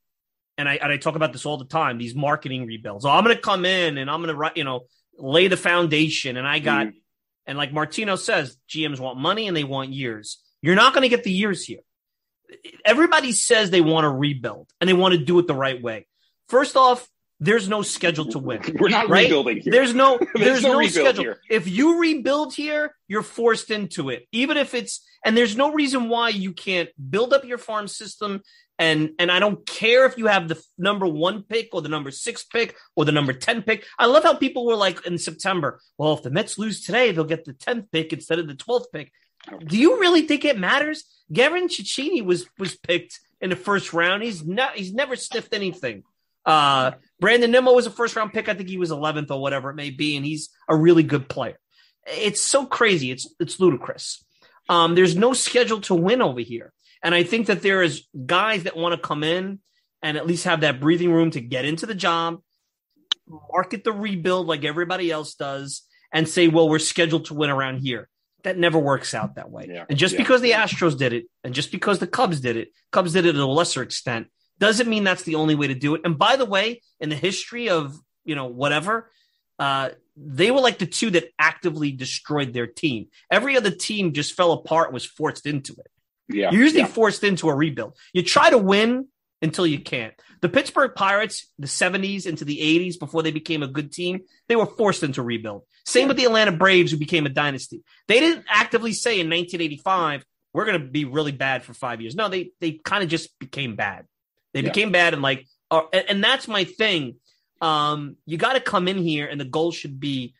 [0.58, 1.98] and I and I talk about this all the time.
[1.98, 3.06] These marketing rebuilds.
[3.06, 4.86] Oh, I'm going to come in and I'm going to you know
[5.18, 6.38] lay the foundation.
[6.38, 6.97] And I got, mm-hmm.
[7.47, 10.41] and like Martino says, GMs want money and they want years.
[10.62, 11.80] You're not going to get the years here.
[12.84, 16.08] Everybody says they want to rebuild and they want to do it the right way.
[16.47, 17.08] First off,
[17.39, 18.62] there's no schedule to win.
[18.80, 19.24] We're not right?
[19.24, 19.72] rebuilding here.
[19.72, 21.24] There's no there's, There's no no, schedule.
[21.24, 21.39] here.
[21.49, 24.28] If you rebuild here, you're forced into it.
[24.32, 28.41] Even if it's and there's no reason why you can't build up your farm system
[28.78, 32.11] and and I don't care if you have the number 1 pick or the number
[32.11, 33.86] 6 pick or the number 10 pick.
[33.97, 37.23] I love how people were like in September, well if the Mets lose today, they'll
[37.23, 39.11] get the 10th pick instead of the 12th pick.
[39.65, 41.03] Do you really think it matters?
[41.32, 44.23] Gavin Cecchini was was picked in the first round.
[44.23, 46.03] He's not he's never sniffed anything.
[46.45, 48.49] Uh, Brandon Nimmo was a first round pick.
[48.49, 51.28] I think he was 11th or whatever it may be, and he's a really good
[51.28, 51.57] player.
[52.05, 53.11] It's so crazy.
[53.11, 54.23] It's it's ludicrous.
[54.69, 56.73] Um, there's no schedule to win over here,
[57.04, 59.60] and I think that there is guys that want to come in
[60.02, 62.41] and at least have that breathing room to get into the job,
[63.52, 67.80] market the rebuild like everybody else does, and say, "Well, we're scheduled to win around
[67.80, 68.10] here."
[68.43, 69.68] That never works out that way.
[69.70, 69.86] Yeah.
[69.89, 70.20] And just Yeah.
[70.20, 73.34] because the Astros did it, and just because the Cubs did it, Cubs did it
[73.34, 74.28] to a lesser extent,
[74.60, 76.02] doesn't mean that's the only way to do it.
[76.06, 79.12] And by the way, in the history of you know whatever,
[79.58, 83.08] uh, they were like the two that actively destroyed their team.
[83.32, 85.88] Every other team just fell apart, was forced into it.
[86.28, 86.51] Yeah.
[86.51, 86.88] You're usually yeah.
[86.88, 87.97] forced into a rebuild.
[88.13, 89.07] You try to win
[89.41, 90.13] until you can't.
[90.41, 94.55] The Pittsburgh Pirates, the 70s into the 80s, before they became a good team, they
[94.55, 95.63] were forced into rebuild.
[95.86, 97.84] Same with the Atlanta Braves, who became a dynasty.
[98.07, 102.15] They didn't actively say in 1985, we're going to be really bad for five years.
[102.15, 104.05] No, they they kind of just became bad.
[104.53, 104.69] They Yeah.
[104.69, 107.15] became bad and like, uh, and, and that's my thing.
[107.61, 110.34] Um, you got to come in here, and the goal should be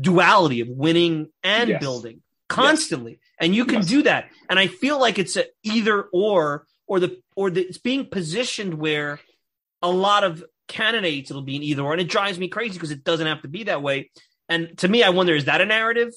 [0.00, 1.80] duality of winning and Yes.
[1.80, 3.86] building constantly, and you can Yes.
[3.86, 4.30] do that.
[4.48, 8.74] And I feel like it's a either or, or the or the, it's being positioned
[8.74, 9.20] where
[9.80, 12.90] a lot of candidates it'll be an either or, and it drives me crazy because
[12.90, 14.10] it doesn't have to be that way.
[14.48, 16.12] And to me, I wonder is that a narrative?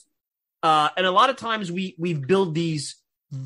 [0.61, 2.95] Uh, and a lot of times we we build these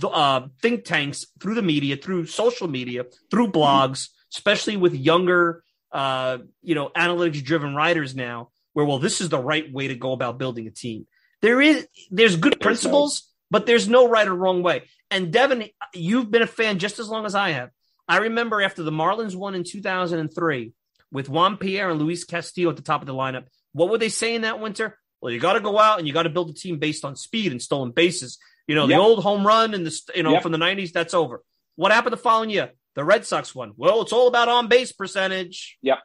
[0.04, 6.38] uh, think tanks through the media, through social media, through blogs, especially with younger, uh,
[6.62, 10.12] you know, analytics driven writers now, where well, this is the right way to go
[10.14, 11.08] about building a team.
[11.42, 14.84] There is there's good principles, but there's no right or wrong way.
[15.12, 17.70] And Devin, you've been a fan just as long as I have.
[18.08, 20.74] I remember after the Marlins won in 2003
[21.12, 23.46] with Juan Pierre and Luis Castillo at the top of the lineup.
[23.74, 24.98] What were they saying that winter?
[25.22, 27.16] Well, you got to go out and you got to build a team based on
[27.16, 28.38] speed and stolen bases.
[28.68, 28.98] You know, Yep.
[28.98, 30.44] the old home run and the you know Yep.
[30.44, 31.42] from the 90s that's over.
[31.76, 32.72] What happened the following year?
[32.96, 33.74] The Red Sox won.
[33.78, 35.78] Well, it's all about on base percentage.
[35.82, 36.00] Yep.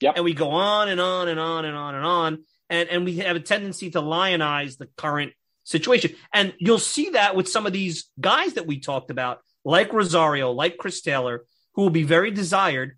[0.00, 0.14] Yep.
[0.16, 2.44] And we go on and on and on and on and on.
[2.70, 5.32] And and we have a tendency to lionize the current
[5.64, 6.14] situation.
[6.32, 10.52] And you'll see that with some of these guys that we talked about, like Rosario,
[10.52, 11.44] like Chris Taylor,
[11.74, 12.96] who will be very desired.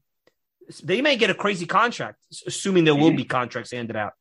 [0.82, 3.28] They may get a crazy contract, assuming there will be mm-hmm.
[3.28, 4.12] contracts handed out.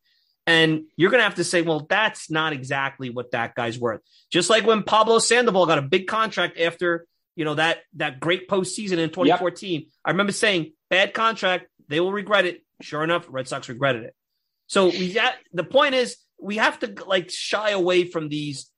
[0.48, 4.02] And you're going to have to say, well, that's not exactly what that guy's worth.
[4.32, 8.50] Just like when Pablo Sandoval got a big contract after, you know, that that great
[8.50, 9.86] postseason in 2014.
[10.04, 12.64] I remember saying, bad contract, they will regret it.
[12.82, 14.16] Sure enough, Red Sox regretted it.
[14.70, 18.72] So we got, the point is, we have to like shy away from these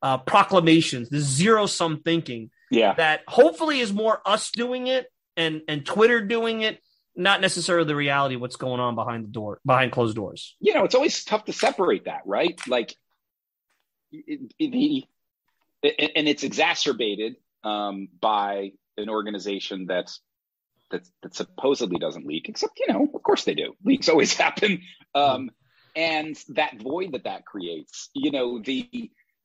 [0.00, 2.94] uh, proclamations, the zero sum thinking Yeah.
[2.94, 6.80] that hopefully is more us doing it and and Twitter doing it,
[7.16, 10.56] not necessarily the reality of what's going on behind the door, behind closed doors.
[10.60, 12.58] you know, it's always tough to separate that, right?
[12.68, 12.96] Like,
[14.12, 14.40] it,
[15.82, 17.34] and it's exacerbated
[17.64, 20.20] um, by an organization that's
[20.92, 23.74] that that supposedly doesn't leak, except you know, of course they do.
[23.84, 24.80] Leaks always happen,
[25.14, 25.50] um,
[25.96, 28.88] and that void that that creates, you know, the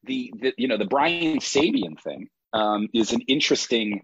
[0.04, 4.02] the, the you know the Brian Sabean thing um, is an interesting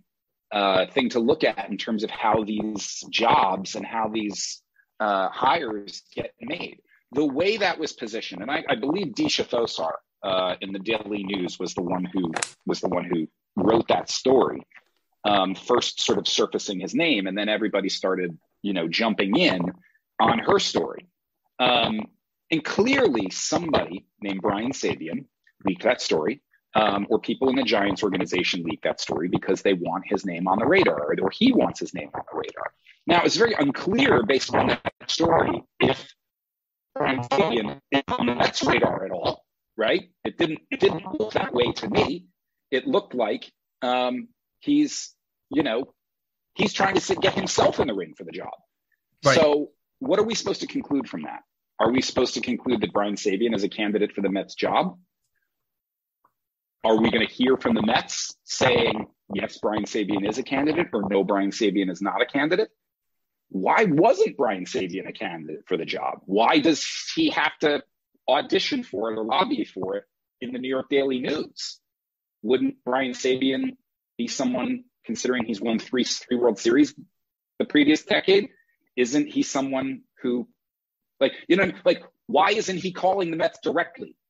[0.52, 4.62] uh, thing to look at in terms of how these jobs and how these
[5.00, 6.78] uh, hires get made.
[7.12, 11.24] The way that was positioned, and I, I believe Disha Thosar uh, in the Daily
[11.24, 12.32] News was the one who
[12.66, 14.62] was the one who wrote that story.
[15.26, 19.72] Um, first, sort of surfacing his name, and then everybody started, you know, jumping in
[20.20, 21.08] on her story.
[21.60, 22.02] Um,
[22.52, 25.26] and clearly, somebody named Brian Sabean
[25.66, 26.42] leaked that story,
[26.76, 30.48] um, or people in the Giants organization leaked that story because they want his name
[30.48, 32.74] on the radar, or he wants his name on the radar.
[33.08, 36.14] Now, it's very unclear based on that story if
[36.96, 39.46] Brian Sabean is on the Mets radar at all,
[39.78, 40.10] right?
[40.24, 40.60] It didn't.
[40.70, 42.28] It didn't look that way to me.
[42.72, 43.52] It looked like
[43.82, 44.28] um,
[44.64, 45.14] he's,
[45.50, 45.94] you know,
[46.56, 48.54] he's trying to sit, get himself in the ring for the job.
[49.26, 49.36] Right.
[49.36, 51.42] So, what are we supposed to conclude from that?
[51.80, 54.98] Are we supposed to conclude that Brian Sabean is a candidate for the Mets job?
[56.84, 60.88] Are we going to hear from the Mets saying, yes, Brian Sabean is a candidate
[60.94, 62.70] or no, Brian Sabean is not a candidate?
[63.50, 66.20] Why wasn't Brian Sabean a candidate for the job?
[66.26, 66.86] Why does
[67.16, 67.82] he have to
[68.28, 70.04] audition for it or lobby for it
[70.42, 71.80] in the New York Daily News?
[72.42, 73.78] Wouldn't Brian Sabean
[74.18, 76.94] be someone considering he's won three, three World Series
[77.60, 78.50] the previous decade?
[78.96, 80.48] isn't he someone who,
[81.20, 84.16] like, you know, like, why isn't he calling the Mets directly?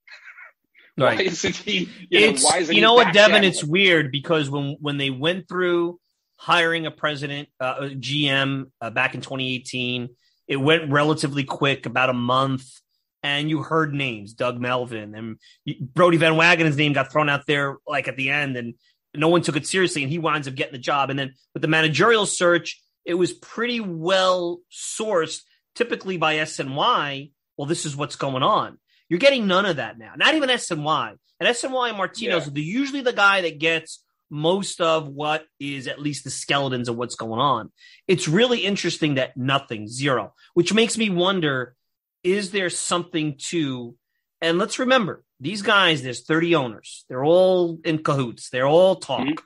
[0.95, 1.17] Right.
[1.17, 1.89] Why isn't he?
[2.11, 3.43] You know, it's why isn't you know what, Devin?
[3.43, 5.99] It's weird because when when they went through
[6.37, 10.09] hiring a president, uh, a GM uh, back in 2018,
[10.47, 12.69] it went relatively quick, about a month,
[13.23, 15.39] and you heard names, Doug Melvin and
[15.81, 18.75] Brodie Van Wagenen's name got thrown out there like at the end, and
[19.15, 21.09] no one took it seriously, and he winds up getting the job.
[21.09, 25.41] And then with the managerial search, it was pretty well sourced,
[25.75, 27.31] typically by SNY.
[27.57, 28.79] Well, this is what's going on.
[29.09, 30.13] You're getting none of that now.
[30.15, 31.15] Not even SNY.
[31.39, 32.53] And SNY and Martinez Yeah.
[32.53, 36.95] are usually the guy that gets most of what is at least the skeletons of
[36.95, 37.71] what's going on.
[38.07, 41.75] It's really interesting that nothing, zero, which makes me wonder
[42.23, 43.95] is there something to,
[44.41, 47.05] and let's remember, these guys, there's 30 owners.
[47.09, 48.49] They're all in cahoots.
[48.49, 49.21] They're all talk.
[49.27, 49.37] Mhm.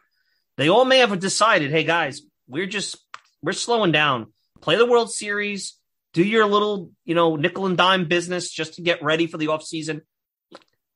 [0.57, 2.97] They all may have decided, hey guys, we're just,
[3.41, 4.31] we're slowing down.
[4.61, 5.75] Play the World Series,
[6.13, 9.47] do your little, you know, nickel and dime business just to get ready for the
[9.47, 10.01] offseason.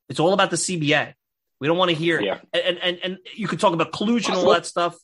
[0.08, 1.14] It's all about the CBA.
[1.60, 2.40] We don't want to hear Yeah.
[2.52, 4.96] and, and and you could talk about collusion and all that stuff.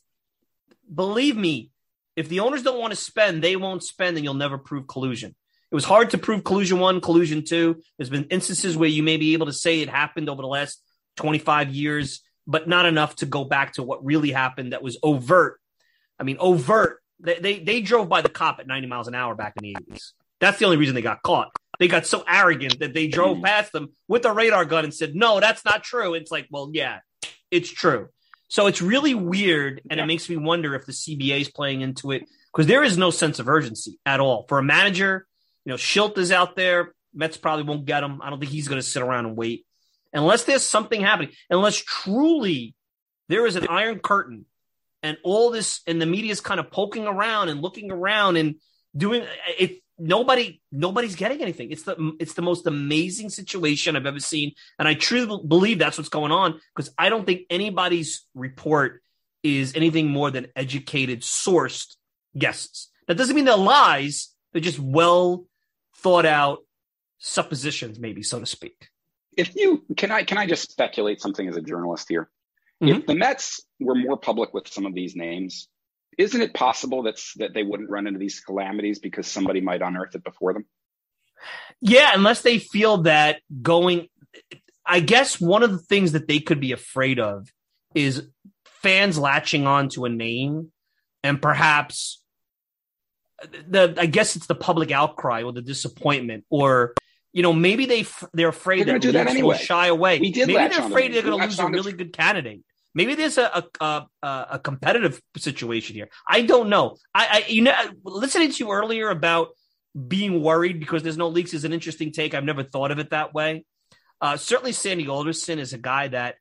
[0.93, 1.71] Believe me,
[2.15, 5.35] if the owners don't want to spend, they won't spend, and you'll never prove collusion.
[5.71, 7.81] It was hard to prove collusion one, collusion two.
[7.97, 10.81] There's been instances where you may be able to say it happened over the last
[11.17, 15.59] 25 years, but not enough to go back to what really happened that was overt.
[16.19, 17.01] I mean, overt.
[17.19, 19.75] They, they, they drove by the cop at 90 miles an hour back in the
[19.75, 20.11] 80s.
[20.39, 21.51] That's the only reason they got caught.
[21.79, 23.43] They got so arrogant that they drove mm.
[23.43, 26.13] past them with a radar gun and said, No, that's not true.
[26.13, 26.99] It's like, well, yeah,
[27.51, 28.09] it's true.
[28.47, 30.03] So it's really weird, and Yeah.
[30.03, 33.11] it makes me wonder if the CBA is playing into it because there is no
[33.11, 35.27] sense of urgency at all for a manager.
[35.65, 36.93] You know, Shildt is out there.
[37.13, 38.21] Mets probably won't get him.
[38.21, 39.65] I don't think he's going to sit around and wait
[40.13, 41.31] unless there's something happening.
[41.49, 42.75] Unless truly
[43.27, 44.45] there is an iron curtain,
[45.01, 48.55] and all this, and the media is kind of poking around and looking around and
[48.95, 49.25] doing
[49.57, 49.81] it.
[50.01, 51.71] Nobody, nobody's getting anything.
[51.71, 55.97] It's the it's the most amazing situation I've ever seen, and I truly believe that's
[55.97, 59.01] what's going on because I don't think anybody's report
[59.43, 61.97] is anything more than educated, sourced
[62.37, 62.89] guesses.
[63.07, 64.29] That doesn't mean they're lies.
[64.51, 65.45] They're just well
[65.97, 66.59] thought out
[67.17, 68.89] suppositions, maybe so to speak.
[69.37, 72.29] if you can I can I just speculate something as a journalist here?
[72.81, 72.99] Mhm.
[72.99, 75.67] If the Mets were more public with some of these names,
[76.17, 80.15] isn't it possible that's that they wouldn't run into these calamities because somebody might unearth
[80.15, 80.65] it before them?
[81.81, 84.07] Yeah, unless they feel that going,
[84.85, 87.47] I guess one of the things that they could be afraid of
[87.95, 88.27] is
[88.65, 90.71] fans latching on to a name
[91.23, 92.18] and perhaps
[93.67, 96.93] the, I guess it's the public outcry or the disappointment or,
[97.31, 99.49] you know, maybe they, they're afraid They're that, do that anyway.
[99.49, 100.19] will shy away.
[100.19, 102.63] Maybe they're afraid they're going to lose a really good candidate.
[102.95, 106.09] Maybe there's a, a, a, a competitive situation here.
[106.27, 106.97] I don't know.
[107.13, 107.73] I, I, you know,
[108.03, 109.49] listening to you earlier about
[110.07, 112.33] being worried because there's no leaks is an interesting take.
[112.33, 113.65] I've never thought of it that way.
[114.21, 116.35] Uh, certainly, Sandy Alderson is a guy that,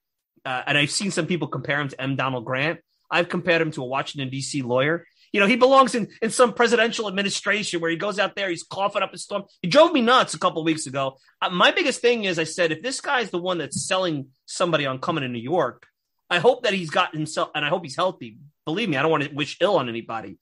[0.44, 2.16] uh, and I've seen some people compare him to M.
[2.16, 2.80] Donald Grant.
[3.10, 4.62] I've compared him to a Washington D.C.
[4.62, 5.06] lawyer.
[5.32, 8.62] You know, he belongs in in some presidential administration where he goes out there, he's
[8.62, 9.44] coughing up a storm.
[9.62, 11.18] He drove me nuts a couple of weeks ago.
[11.40, 14.86] Uh, my biggest thing is, I said, if this guy's the one that's selling somebody
[14.86, 15.86] on coming to New York,
[16.30, 18.38] I hope that he's got himself, and I hope he's healthy.
[18.64, 20.38] Believe me, I don't want to wish ill on anybody.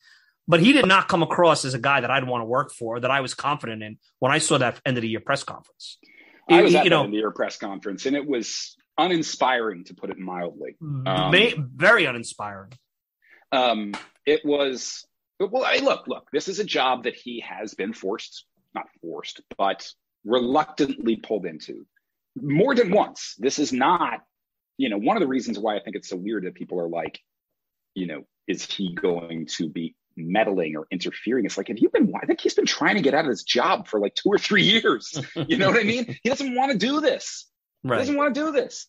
[0.48, 3.00] But he did not come across as a guy that I'd want to work for,
[3.00, 5.98] that I was confident in when I saw that end of the year press conference.
[6.48, 9.94] I was at you know, in the year press conference, and it was uninspiring to
[9.94, 10.76] put it mildly.
[10.80, 12.72] Um, ma- very uninspiring.
[13.50, 13.94] Um,
[14.26, 15.06] it was
[15.40, 15.64] well.
[15.64, 16.28] I look, look.
[16.32, 19.90] This is a job that he has been forced, not forced, but
[20.24, 21.86] reluctantly pulled into
[22.40, 23.34] more than once.
[23.38, 24.20] This is not,
[24.76, 26.88] you know, one of the reasons why I think it's so weird that people are
[26.88, 27.20] like,
[27.94, 31.44] you know, is he going to be meddling or interfering?
[31.44, 32.12] It's like, have you been?
[32.20, 34.38] I think he's been trying to get out of his job for like two or
[34.38, 35.18] three years.
[35.48, 36.18] You know what I mean?
[36.22, 37.46] He doesn't want to do this.
[37.84, 37.96] right.
[37.96, 38.86] He doesn't want to do this.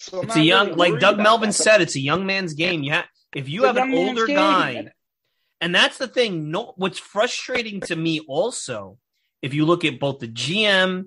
[0.00, 1.54] So It's a young, really like Doug Melvin that.
[1.54, 2.82] said, it's a young man's game.
[2.82, 4.92] You have, if you a have an older guy,
[5.60, 6.50] and that's the thing.
[6.50, 8.98] No, what's frustrating to me also,
[9.42, 11.06] if you look at both the GM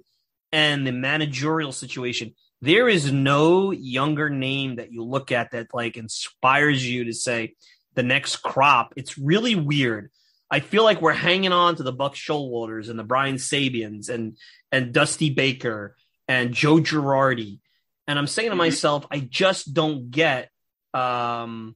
[0.51, 5.97] and the managerial situation, there is no younger name that you look at that like
[5.97, 7.55] inspires you to say
[7.95, 8.93] the next crop.
[8.95, 10.11] It's really weird.
[10.49, 14.38] I feel like we're hanging on to the Buck Showalters and the Brian Sabeans and
[14.72, 15.95] and Dusty Baker
[16.28, 17.59] and Joe Girardi.
[18.07, 18.59] And I'm saying to Mhm.
[18.59, 20.49] myself, I just don't get
[20.93, 21.76] um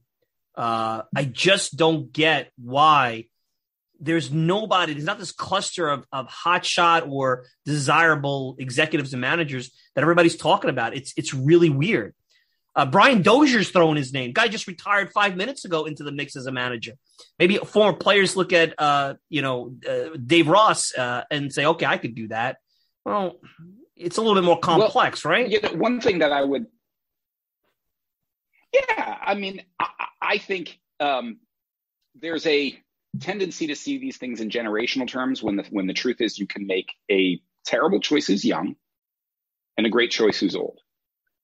[0.58, 3.26] uh I just don't get why
[4.00, 10.02] there's nobody, there's not this cluster of of hotshot or desirable executives and managers that
[10.02, 10.96] everybody's talking about.
[10.96, 12.14] It's it's really weird.
[12.76, 14.34] Uh, Brian Dozier's throwing his name.
[14.34, 16.92] Guy just retired five minutes ago into the mix as a manager.
[17.40, 21.86] Maybe former players look at, uh, you know, uh, Dave Ross uh, and say, okay,
[21.86, 22.58] I could do that.
[23.06, 23.40] Well,
[23.96, 25.50] it's a little bit more complex, well, right?
[25.50, 26.66] You know, one thing that I would,
[28.76, 29.88] yeah, I mean, I,
[30.22, 31.38] I think um,
[32.16, 32.78] there's a
[33.20, 36.48] tendency to see these things in generational terms when the when the truth is you
[36.48, 38.76] can make a terrible choice who's young
[39.78, 40.80] and a great choice who's old.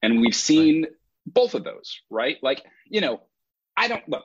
[0.02, 0.92] And we've seen right.
[1.26, 2.38] both of those, right?
[2.42, 3.22] Like, you know,
[3.78, 4.24] I don't look,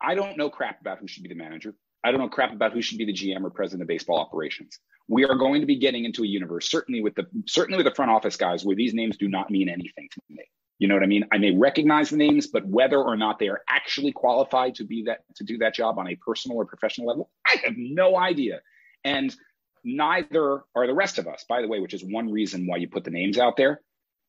[0.00, 1.74] I don't know crap about who should be the manager.
[2.04, 4.78] I don't know crap about who should be the GM or president of baseball operations.
[5.08, 7.94] We are going to be getting into a universe, certainly with the certainly with the
[7.94, 10.44] front office guys, where these names do not mean anything to me.
[10.78, 11.24] You know what I mean?
[11.32, 15.04] I may recognize the names, but whether or not they are actually qualified to be
[15.04, 18.60] that to do that job on a personal or professional level, I have no idea.
[19.04, 19.34] And
[19.84, 22.88] neither are the rest of us, by the way, which is one reason why you
[22.88, 23.80] put the names out there,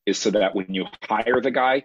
[0.05, 1.83] is so that when you hire the guy,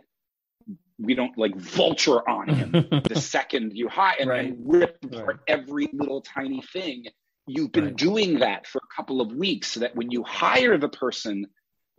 [0.99, 2.73] we don't like vulture on him
[3.09, 4.45] the second you hire and, right.
[4.45, 5.25] and rip right.
[5.25, 7.07] for every little tiny thing.
[7.47, 7.97] You've been right.
[7.97, 11.47] doing that for a couple of weeks so that when you hire the person,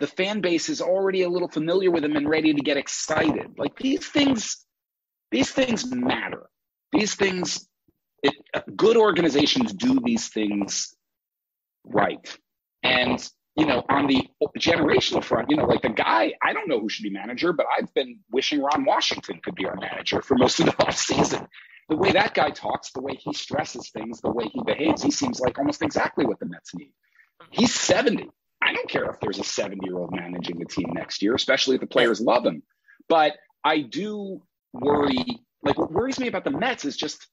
[0.02, 3.52] the fan base is already a little familiar with them and ready to get excited.
[3.58, 4.66] Like these things,
[5.30, 6.50] these things matter.
[6.92, 7.70] These things,
[8.24, 8.34] it,
[8.76, 10.96] good organizations do these things
[11.86, 12.38] right.
[12.82, 13.24] And,
[13.56, 14.28] you know, on the
[14.58, 17.68] generational front, you know, like the guy, I don't know who should be manager, but
[17.78, 21.48] I've been wishing Ron Washington could be our manager for most of the offseason.
[21.90, 25.12] The way that guy talks, the way he stresses things, the way he behaves, he
[25.12, 26.94] seems like almost exactly what the Mets need.
[27.52, 28.30] He's 70.
[28.72, 31.76] I don't care if there's a 70 year old managing the team next year, especially
[31.76, 32.64] if the players love him.
[33.10, 33.34] But
[33.66, 34.42] I do
[34.72, 37.28] worry, like, what worries me about the Mets is just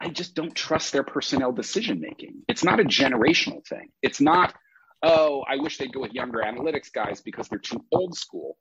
[0.00, 2.44] I just don't trust their personnel decision making.
[2.48, 3.90] It's not a generational thing.
[4.00, 4.54] It's not,
[5.02, 8.56] oh, I wish they'd go with younger analytics guys because they're too old school.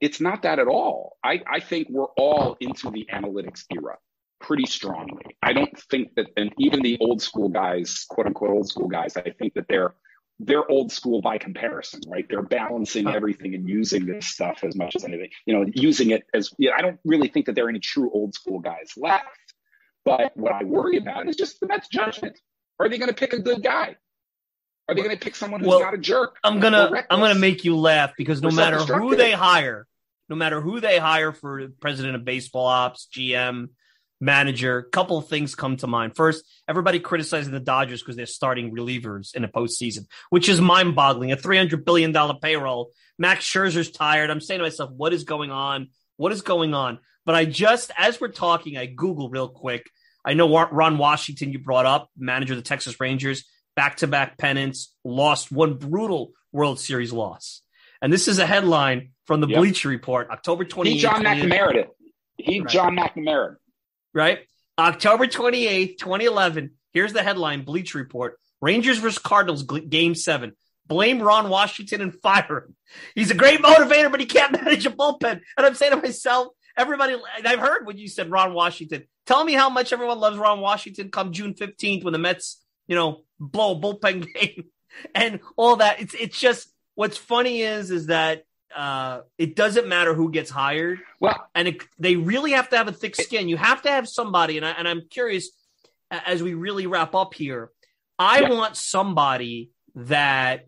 [0.00, 1.16] It's not that at all.
[1.22, 3.98] I, I think we're all into the analytics era
[4.40, 5.36] pretty strongly.
[5.40, 9.16] I don't think that, and even the old school guys, quote unquote old school guys,
[9.16, 9.94] I think that they're
[10.40, 12.26] they're old school by comparison, right?
[12.28, 16.24] They're balancing everything and using this stuff as much as anything, you know, using it
[16.34, 18.92] as, you know, I don't really think that there are any true old school guys
[18.96, 19.26] left.
[20.04, 22.38] But what I worry about is just the Mets' judgment.
[22.78, 23.96] Are they going to pick a good guy?
[24.88, 26.36] Are they going to pick someone who's well, not a jerk?
[26.44, 29.86] I'm gonna I'm gonna make you laugh because no matter who they hire,
[30.28, 33.68] no matter who they hire for president of baseball ops, GM,
[34.24, 36.16] manager, a couple of things come to mind.
[36.16, 40.96] First, everybody criticizing the Dodgers because they're starting relievers in a postseason, which is mind
[40.96, 41.32] boggling.
[41.32, 42.90] A $300 billion payroll.
[43.18, 44.30] Max Scherzer's tired.
[44.30, 45.88] I'm saying to myself, what is going on?
[46.16, 46.98] What is going on?
[47.26, 49.88] But I just, as we're talking, I Google real quick.
[50.24, 53.44] I know Ron Washington, you brought up, manager of the Texas Rangers,
[53.76, 57.60] back to back pennants, lost one brutal World Series loss.
[58.00, 59.58] And this is a headline from the yep.
[59.58, 60.86] Bleacher Report, October 28th.
[60.86, 61.86] He John McNamara
[62.38, 62.68] He right.
[62.68, 63.56] John McNamara.
[64.14, 64.40] Right?
[64.78, 66.70] October 28th, 2011.
[66.92, 70.52] Here's the headline Bleach Report Rangers versus Cardinals, game seven.
[70.86, 72.76] Blame Ron Washington and fire him.
[73.14, 75.40] He's a great motivator, but he can't manage a bullpen.
[75.56, 79.04] And I'm saying to myself, everybody, I've heard when you said Ron Washington.
[79.26, 82.94] Tell me how much everyone loves Ron Washington come June 15th when the Mets, you
[82.94, 84.64] know, blow a bullpen game
[85.14, 86.00] and all that.
[86.00, 88.44] It's it's just what's funny is is that
[88.74, 91.00] uh, it doesn't matter who gets hired.
[91.20, 93.48] Well, and it, they really have to have a thick skin.
[93.48, 95.50] You have to have somebody, and I, and I'm curious
[96.10, 97.70] as we really wrap up here.
[98.18, 98.50] I yeah.
[98.50, 100.66] want somebody that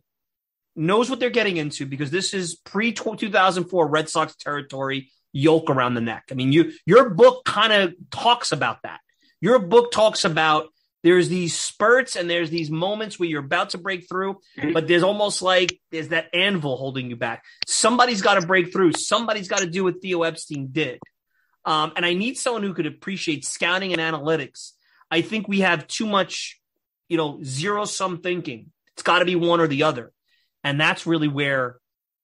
[0.75, 5.95] knows what they're getting into because this is pre 2004 Red Sox territory yoke around
[5.95, 6.25] the neck.
[6.31, 9.01] I mean, you your book kind of talks about that.
[9.41, 10.69] Your book talks about
[11.07, 14.73] there's these spurts and there's these moments where you're about to break through, mm-hmm.
[14.73, 17.45] but there's almost like there's that anvil holding you back.
[17.65, 18.91] Somebody's got to break through.
[18.95, 20.99] Somebody's got to do what Theo Epstein did.
[21.65, 24.73] Um, and I need someone who could appreciate scouting and analytics.
[25.09, 26.61] I think we have too much,
[27.09, 28.73] you know, zero sum thinking.
[28.95, 30.11] It's got to be one or the other.
[30.65, 31.77] And that's really where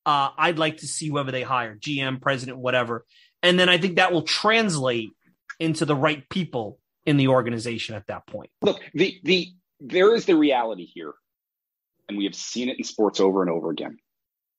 [0.04, 3.04] uh, I'd like to see whoever they hire, GM, president, whatever.
[3.44, 5.10] And then I think that will translate
[5.60, 8.50] into the right people in the organization at that point.
[8.62, 11.12] Look, the the there is the reality here,
[12.08, 13.98] and we have seen it in sports over and over again.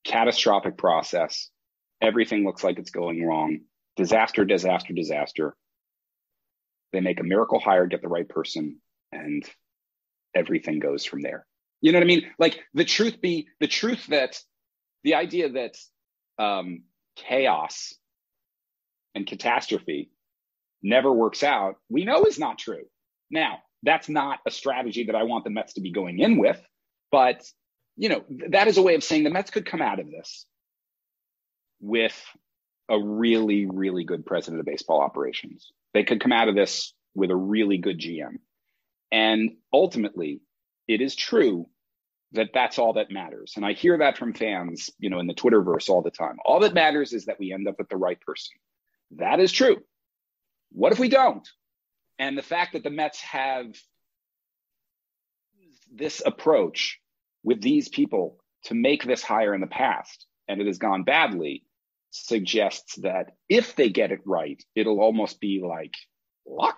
[0.03, 1.49] Catastrophic process.
[2.01, 3.61] Everything looks like it's going wrong.
[3.95, 5.55] Disaster, disaster, disaster.
[6.91, 8.79] They make a miracle hire, get the right person,
[9.11, 9.43] and
[10.35, 11.45] everything goes from there.
[11.81, 12.31] You know what I mean?
[12.37, 14.39] Like the truth be the truth that
[15.03, 15.75] the idea that
[16.37, 16.83] um,
[17.15, 17.93] chaos
[19.15, 20.09] and catastrophe
[20.83, 22.83] never works out, we know is not true.
[23.31, 26.61] Now, that's not a strategy that I want the Mets to be going in with,
[27.11, 27.43] but
[27.95, 30.45] you know, that is a way of saying the Mets could come out of this
[31.79, 32.19] with
[32.89, 35.71] a really, really good president of baseball operations.
[35.93, 38.39] They could come out of this with a really good GM.
[39.11, 40.41] And ultimately,
[40.87, 41.67] it is true
[42.31, 43.53] that that's all that matters.
[43.55, 46.37] And I hear that from fans, you know, in the Twitterverse all the time.
[46.43, 48.55] All that matters is that we end up with the right person.
[49.17, 49.77] That is true.
[50.73, 51.47] What if we don't?
[52.19, 53.67] And the fact that the Mets have
[55.93, 56.99] this approach
[57.43, 61.63] with these people to make this hire in the past, and it has gone badly,
[62.11, 65.93] suggests that if they get it right, it'll almost be like
[66.45, 66.75] luck.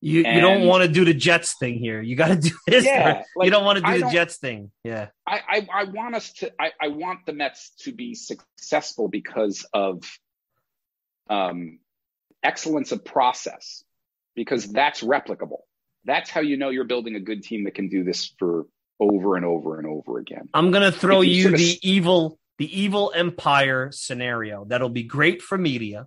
[0.00, 2.00] You, you don't want to do the Jets thing here.
[2.00, 2.86] You got to do this.
[2.86, 4.70] Yeah, like, you don't want to do I the Jets thing.
[4.82, 5.08] Yeah.
[5.26, 9.66] I, I, I want us to, I, I want the Mets to be successful because
[9.74, 10.02] of
[11.28, 11.80] um,
[12.42, 13.84] excellence of process,
[14.34, 15.60] because that's replicable.
[16.04, 18.66] That's how you know you're building a good team that can do this for
[18.98, 20.48] over and over and over again.
[20.54, 24.66] I'm going to throw you, you the evil the evil empire scenario.
[24.66, 26.06] That'll be great for media.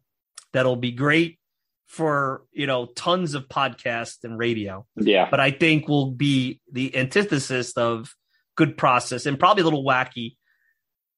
[0.51, 1.39] That'll be great
[1.87, 4.85] for, you know, tons of podcasts and radio.
[4.95, 5.27] Yeah.
[5.31, 8.15] But I think will be the antithesis of
[8.55, 10.35] good process and probably a little wacky.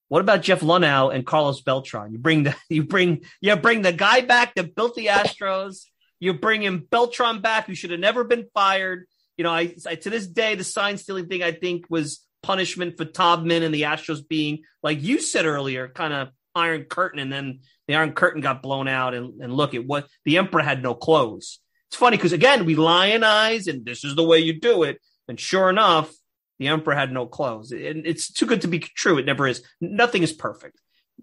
[0.08, 2.12] What about Jeff Luhnow and Carlos Beltran?
[2.12, 5.86] You bring the you bring you bring the guy back that built the Astros.
[6.20, 9.06] You bring him Beltran back, who should have never been fired.
[9.38, 12.95] You know, I, I to this day the sign stealing thing I think was punishment
[12.97, 17.34] for Taubman and the Astros being, like you said earlier, kind of Iron Curtain, and
[17.34, 19.14] then the Iron Curtain got blown out.
[19.14, 21.60] And, and look at what the Emperor had no clothes.
[21.89, 25.01] It's funny because again, we lionize, and this is the way you do it.
[25.28, 26.14] And sure enough,
[26.60, 27.72] the Emperor had no clothes.
[27.72, 29.18] And it's too good to be true.
[29.18, 29.64] It never is.
[29.82, 30.80] Nothing is perfect.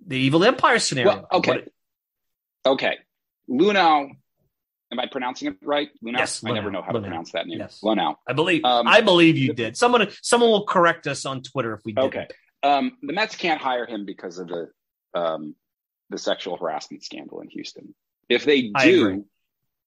[0.06, 1.14] The Evil Empire scenario.
[1.14, 1.64] Well, okay.
[2.66, 2.98] okay.
[3.48, 4.10] Luhnow
[4.92, 5.88] Am I pronouncing it right?
[6.04, 6.18] Luhnow?
[6.18, 6.44] Yes.
[6.44, 7.58] I never know how to pronounce that name.
[7.58, 7.80] Yes.
[7.82, 8.16] Luhnow.
[8.28, 8.62] I believe.
[8.62, 9.74] Um, I believe you did.
[9.74, 12.04] Someone, someone will correct us on Twitter if we did.
[12.04, 12.26] Okay.
[12.62, 14.68] Um, the Mets can't hire him because of the
[15.14, 15.56] um,
[16.10, 17.94] the sexual harassment scandal in Houston.
[18.28, 19.24] If they do,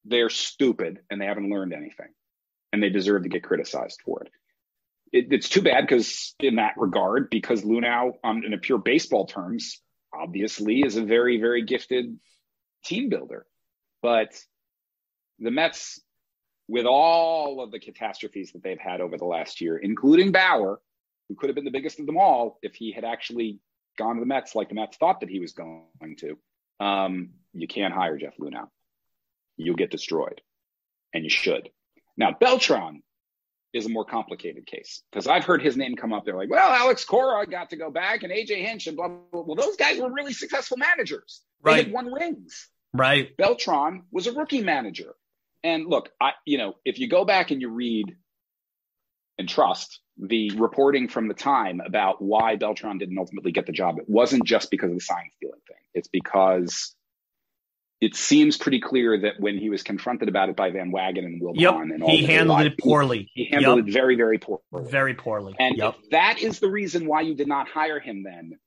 [0.05, 2.09] they're stupid and they haven't learned anything,
[2.73, 4.31] and they deserve to get criticized for it.
[5.11, 9.25] It it's too bad because in that regard, because Luhnow, um, in a pure baseball
[9.25, 9.81] terms,
[10.13, 12.17] obviously is a very, very gifted
[12.83, 13.45] team builder,
[14.01, 14.33] but
[15.39, 15.99] the Mets,
[16.67, 20.79] with all of the catastrophes that they've had over the last year, including Bauer,
[21.27, 23.59] who could have been the biggest of them all if he had actually
[23.97, 26.37] gone to the Mets like the Mets thought that he was going to,
[26.79, 28.67] um, you can't hire Jeff Luhnow.
[29.57, 30.41] You'll get destroyed,
[31.13, 31.69] and you should.
[32.17, 33.03] Now, Beltran
[33.75, 36.23] is a more complicated case because I've heard his name come up.
[36.23, 39.17] They're like, well, Alex Cora got to go back and AJ Hinch and blah, blah,
[39.31, 39.43] blah.
[39.43, 41.41] Well, those guys were really successful managers.
[41.63, 41.83] They right.
[41.83, 42.69] had won rings.
[42.93, 43.35] Right.
[43.35, 45.13] Beltran was a rookie manager.
[45.61, 48.15] And look, I you know, if you go back and you read
[49.37, 53.99] and trust the reporting from the time about why Beltran didn't ultimately get the job,
[53.99, 55.77] it wasn't just because of the sign stealing thing.
[55.93, 56.94] It's because
[58.01, 61.41] it seems pretty clear that when he was confronted about it by Van Wagenen and
[61.41, 61.75] Will yep.
[61.75, 63.31] and all he handled it poorly.
[63.33, 63.87] He, he handled yep.
[63.87, 64.63] it very, very poorly.
[64.73, 65.55] Very poorly.
[65.57, 65.95] And yep.
[65.97, 68.59] if that is the reason why you did not hire him then,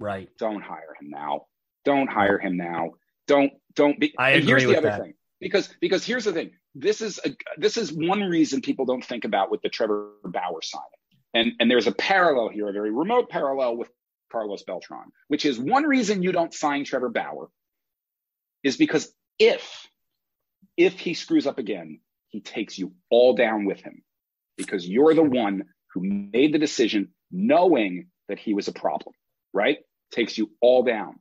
[0.00, 0.28] right?
[0.38, 1.46] Don't hire him now.
[1.84, 2.92] Don't hire him now.
[3.28, 4.14] Don't don't be.
[4.18, 5.00] I agree here's with the other that.
[5.02, 9.04] thing because because here's the thing this is a, this is one reason people don't
[9.04, 10.86] think about with the Trevor Bauer signing
[11.34, 13.90] and and there's a parallel here a very remote parallel with
[14.30, 17.48] Carlos Beltran which is one reason you don't sign Trevor Bauer
[18.62, 19.88] is because if
[20.76, 24.02] if he screws up again he takes you all down with him
[24.56, 29.14] because you're the one who made the decision knowing that he was a problem
[29.52, 29.78] right
[30.10, 31.18] takes you all down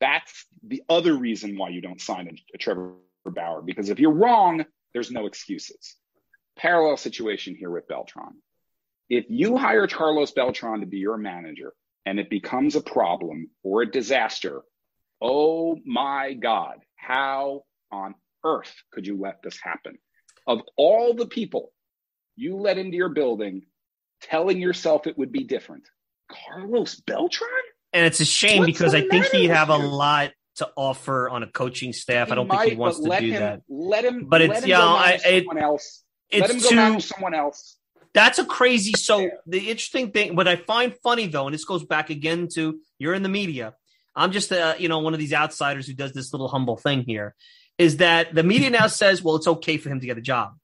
[0.00, 2.94] that's the other reason why you don't sign a, a Trevor
[3.24, 5.96] Bauer because if you're wrong, there's no excuses.
[6.56, 8.40] Parallel situation here with Beltran.
[9.08, 11.72] If you hire Carlos Beltran to be your manager
[12.04, 14.62] and it becomes a problem or a disaster,
[15.20, 18.14] oh my God, how on
[18.44, 19.98] earth could you let this happen?
[20.46, 21.72] Of all the people
[22.36, 23.62] you let into your building,
[24.22, 25.84] telling yourself it would be different,
[26.30, 27.50] Carlos Beltran?
[27.92, 31.42] And it's a shame What's because I think he'd have a lot to offer on
[31.42, 32.28] a coaching staff.
[32.28, 33.62] He I don't might, think he wants to do him, that.
[33.68, 34.26] Let him.
[34.28, 36.02] But it's yeah, I, someone else.
[36.32, 37.78] Let him go too, manage someone else.
[38.14, 38.92] That's a crazy.
[38.94, 39.28] So yeah.
[39.46, 43.14] the interesting thing, what I find funny though, and this goes back again to you're
[43.14, 43.74] in the media.
[44.16, 47.02] I'm just uh, you know one of these outsiders who does this little humble thing
[47.02, 47.34] here.
[47.78, 50.54] Is that the media now says, well, it's okay for him to get a job.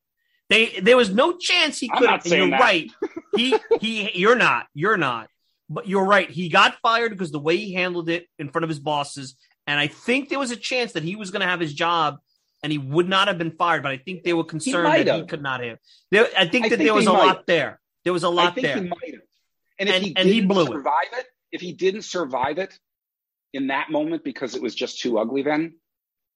[0.49, 2.09] They there was no chance he could.
[2.09, 2.61] And you're that.
[2.61, 2.91] right.
[3.37, 4.11] He he.
[4.19, 4.67] You're not.
[4.75, 5.29] You're not.
[5.69, 6.29] But you're right.
[6.29, 9.37] He got fired because the way he handled it in front of his bosses
[9.67, 12.19] and I think there was a chance that he was going to have his job
[12.63, 13.83] and he would not have been fired.
[13.83, 15.21] But I think they were concerned he that have.
[15.21, 15.79] he could not have.
[16.11, 17.81] There, I think I that think there was a lot there.
[18.05, 18.77] There was a lot I think there.
[18.77, 19.23] He might have.
[19.79, 21.19] And if and, he, and he blew survive it.
[21.21, 22.79] it, if he didn't survive it,
[23.53, 25.75] in that moment because it was just too ugly then.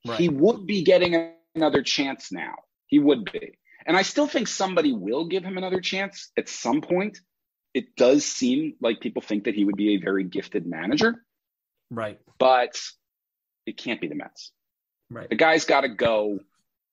[0.07, 0.19] Right.
[0.19, 2.55] He would be getting another chance now.
[2.87, 3.59] He would be.
[3.87, 7.19] And I still think somebody will give him another chance at some point.
[7.75, 11.25] It does seem like people think that he would be a very gifted manager,
[11.91, 12.19] Right.
[12.39, 12.81] but
[13.67, 14.53] it can't be the Mets.
[15.11, 15.29] Right.
[15.29, 16.41] The guy's got to go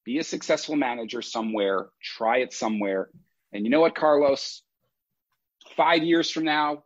[0.04, 3.10] be a successful manager somewhere, try it somewhere.
[3.54, 4.62] And you know what, Carlos?
[5.78, 6.84] Five years from now,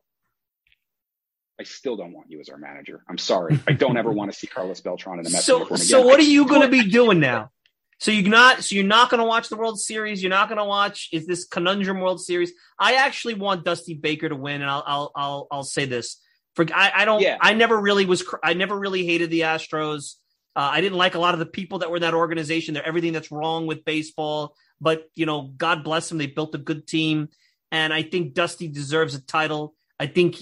[1.59, 3.03] I still don't want you as our manager.
[3.09, 3.59] I'm sorry.
[3.67, 5.87] I don't ever want to see Carlos Beltran in a Mets So, uniform again.
[5.87, 7.51] so what I are you going to be doing now?
[7.99, 10.21] So you're not, so you're not going to watch the World Series.
[10.21, 12.51] You're not going to watch is this conundrum World Series.
[12.77, 16.17] I actually want Dusty Baker to win, and I'll, I'll, I'll, I'll say this:
[16.53, 17.37] for I, I don't, Yeah.
[17.41, 20.13] I never really was, I never really hated the Astros.
[20.55, 22.75] Uh, I didn't like a lot of the people that were in that organization.
[22.75, 26.19] They're everything that's wrong with baseball, but you know, God bless them.
[26.19, 27.29] They built a good team,
[27.71, 29.73] and I think Dusty deserves a title.
[29.99, 30.37] I think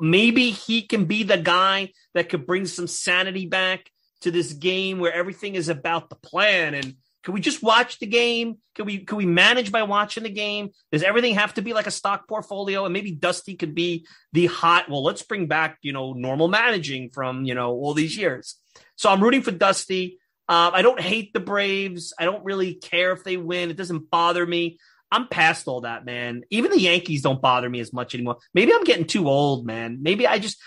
[0.00, 3.90] maybe he can be the guy that could bring some sanity back
[4.22, 8.06] to this game where everything is about the plan and can we just watch the
[8.06, 8.58] game?
[8.74, 10.70] Can we can we manage by watching the game?
[10.90, 12.84] Does everything have to be like a stock portfolio?
[12.84, 14.90] And maybe Dusty could be the hot.
[14.90, 18.56] Well, let's bring back you know normal managing from you know all these years.
[18.96, 20.18] So I'm rooting for Dusty.
[20.48, 22.12] Uh, I don't hate the Braves.
[22.18, 23.70] I don't really care if they win.
[23.70, 24.78] It doesn't bother me.
[25.12, 26.42] I'm past all that, man.
[26.50, 28.38] Even the Yankees don't bother me as much anymore.
[28.54, 29.98] Maybe I'm getting too old, man.
[30.00, 30.58] Maybe I just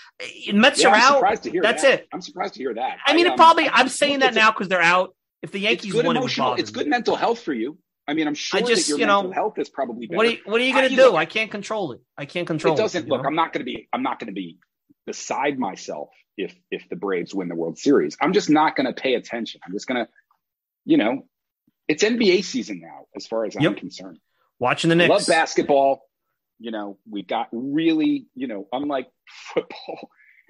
[0.53, 1.13] Mets Yeah, are I'm out.
[1.15, 2.01] surprised to hear That's that.
[2.01, 2.07] it.
[2.13, 2.99] I'm surprised to hear that.
[3.05, 3.67] I mean, it um, probably.
[3.67, 5.15] I'm saying that now because they're out.
[5.41, 6.49] If the It's Yankees good won, emotional.
[6.51, 7.77] bother It's good mental health for you.
[8.07, 10.17] I mean, I'm sure just, that your you know, mental health is probably better.
[10.17, 11.01] What are you, what are you going I- to do?
[11.05, 12.01] look, I can't control it.
[12.17, 13.23] I can't control it doesn't you look.
[13.23, 13.27] know?
[13.27, 13.87] I'm not going to be.
[13.91, 14.59] I'm not going to be
[15.07, 18.15] beside myself if if the Braves win the World Series.
[18.21, 19.61] I'm just not going to pay attention.
[19.65, 20.11] I'm just going to,
[20.85, 21.25] you know,
[21.87, 24.19] it's NBA season now, as far as I'm concerned.
[24.59, 25.09] Watching the Knicks.
[25.09, 26.01] love basketball.
[26.59, 29.07] You know, we've got really, you know, unlike
[29.53, 30.09] football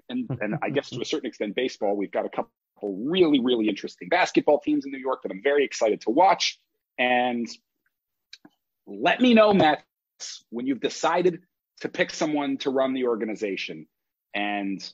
[0.10, 2.52] and and I guess to a certain extent baseball, we've got a couple
[2.82, 6.60] really, really interesting basketball teams in New York that I'm very excited to watch.
[6.98, 7.48] And
[8.86, 9.84] let me know, Mets,
[10.50, 11.42] when you've decided
[11.82, 13.88] to pick someone to run the organization,
[14.34, 14.88] and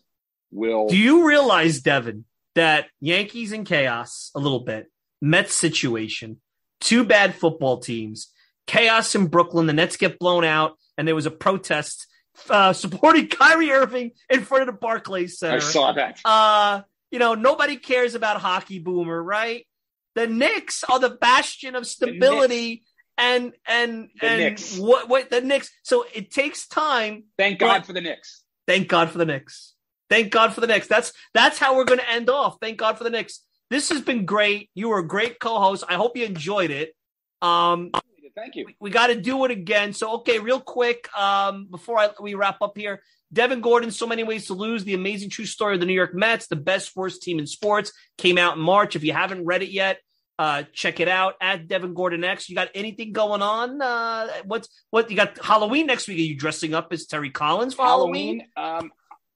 [0.52, 0.88] we'll.
[0.88, 4.90] Do you realize, Devin, that Yankees in chaos a little bit,
[5.22, 6.40] Mets situation,
[6.80, 8.32] two bad football teams,
[8.68, 12.08] chaos in Brooklyn, the Nets get blown out, and there was a protest
[12.50, 15.58] uh, supporting Kyrie Irving in front of the Barclays Center.
[15.58, 16.20] I saw that.
[16.26, 16.82] uh,
[17.12, 19.68] you know, nobody cares about hockey boomer, right?
[20.16, 22.84] The Knicks are the bastion of stability
[23.18, 24.78] and and The and Knicks.
[24.78, 25.70] what what the Knicks.
[25.84, 27.26] So it takes time.
[27.38, 28.44] Thank God for the Knicks.
[28.68, 29.74] Thank God for the Knicks.
[30.10, 30.88] Thank God for the Knicks.
[30.88, 32.58] That's that's how we're going to end off.
[32.62, 33.42] Thank God for the Knicks.
[33.70, 34.70] This has been great.
[34.74, 35.84] You were a great co-host.
[35.88, 36.94] I hope you enjoyed it.
[37.42, 37.92] Um,
[38.36, 38.68] Thank you.
[38.80, 39.94] we got to do it again.
[39.94, 43.02] So, okay, real quick, um, before I, we wrap up here,
[43.34, 46.14] Devin Gordon, So Many Ways to Lose, the amazing true story of the New York
[46.14, 48.96] Mets, the best worst team in sports, came out in March.
[48.96, 50.00] If you haven't read it yet,
[50.38, 52.50] uh, check it out at Devin Gordon X.
[52.50, 53.82] You got anything going on?
[53.82, 55.38] Uh, what's what you got?
[55.44, 56.18] Halloween next week.
[56.18, 58.48] Are you dressing up as Terry Collins for Halloween?
[58.56, 58.82] Halloween.
[58.86, 58.92] Um,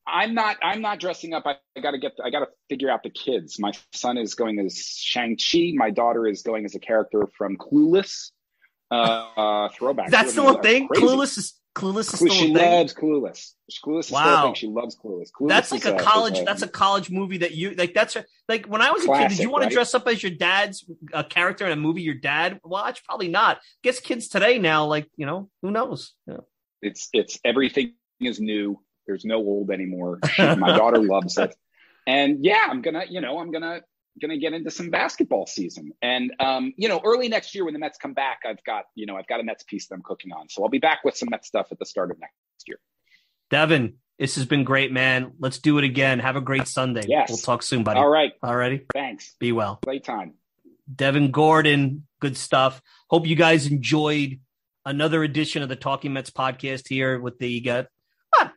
[0.08, 0.58] I'm not.
[0.62, 1.44] I'm not dressing up.
[1.46, 2.14] I, I got to get.
[2.24, 3.60] I got to figure out the kids.
[3.60, 5.74] My son is going as Shang Chi.
[5.76, 8.32] My daughter is going as a character from Clueless.
[8.92, 10.10] Uh, throwback.
[10.12, 10.88] That's still a thing.
[10.88, 11.06] crazy.
[11.06, 12.72] Clueless is Clueless is Clue- still she a thing.
[12.72, 13.52] loves Clueless.
[13.84, 14.44] Clueless is still a Wow.
[14.46, 14.54] thing.
[14.54, 15.30] She loves Clueless.
[15.38, 16.46] Clueless That's like a is college.
[16.46, 17.94] That's a college movie that you like.
[17.94, 19.30] That's a, like when I was a kid.
[19.30, 19.70] Did you want right?
[19.70, 23.04] to dress up as your dad's uh, character in a movie your dad watched?
[23.06, 23.60] Probably not.
[23.84, 26.14] Guess kids today now, like you know, who knows?
[26.28, 26.38] Yeah.
[26.82, 28.80] It's it's everything is new.
[29.08, 30.20] There's no old anymore.
[30.32, 31.54] She- my daughter loves it,
[32.08, 33.82] and yeah, I'm gonna you know I'm gonna
[34.22, 35.92] gonna get into some basketball season.
[36.02, 39.06] And um, you know, early next year when the Mets come back, I've got you
[39.06, 41.18] know I've got a Mets piece that I'm cooking on, so I'll be back with
[41.18, 42.34] some Mets stuff at the start of next
[42.68, 42.78] year.
[43.50, 45.34] Devin, this has been great, man.
[45.40, 46.20] Let's do it again.
[46.20, 47.06] Have a great Sunday.
[47.08, 47.30] Yes.
[47.30, 48.00] We'll talk soon, buddy.
[48.00, 48.86] All right, Alrighty.
[48.94, 49.36] thanks.
[49.40, 49.78] Be well.
[49.84, 50.34] Playtime.
[50.94, 52.82] Devin Gordon, good stuff.
[53.10, 54.40] Hope you guys enjoyed
[54.86, 57.84] another edition of the Talking Mets podcast here with the uh,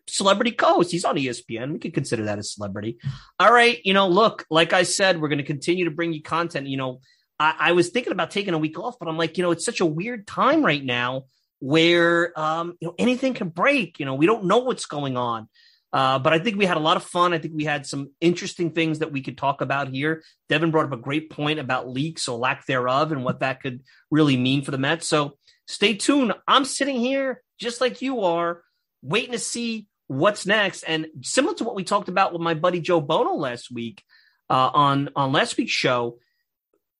[0.08, 0.90] celebrity co-host.
[0.90, 1.72] He's on ESPN.
[1.72, 2.98] We could consider that a celebrity.
[3.38, 6.22] All right, you know, look, like I said, we're going to continue to bring you
[6.22, 6.66] content.
[6.66, 7.00] You know,
[7.38, 9.64] I, I was thinking about taking a week off, but I'm like, you know, it's
[9.64, 11.24] such a weird time right now
[11.60, 13.98] where um, you know anything can break.
[14.00, 15.48] You know, we don't know what's going on.
[15.90, 17.32] Uh, but I think we had a lot of fun.
[17.32, 20.22] I think we had some interesting things that we could talk about here.
[20.48, 23.82] Devin brought up a great point about leaks or lack thereof and what that could
[24.10, 25.08] really mean for the Mets.
[25.08, 26.34] So stay tuned.
[26.46, 28.62] I'm sitting here just like you are,
[29.02, 30.82] waiting to see what's next.
[30.82, 34.02] And similar to what we talked about with my buddy Joe Bono last week
[34.50, 36.18] uh, on on last week's show,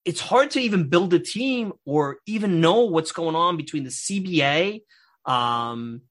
[0.05, 3.91] it's hard to even build a team or even know what's going on between the
[3.91, 4.83] CBA.
[5.25, 6.03] Um,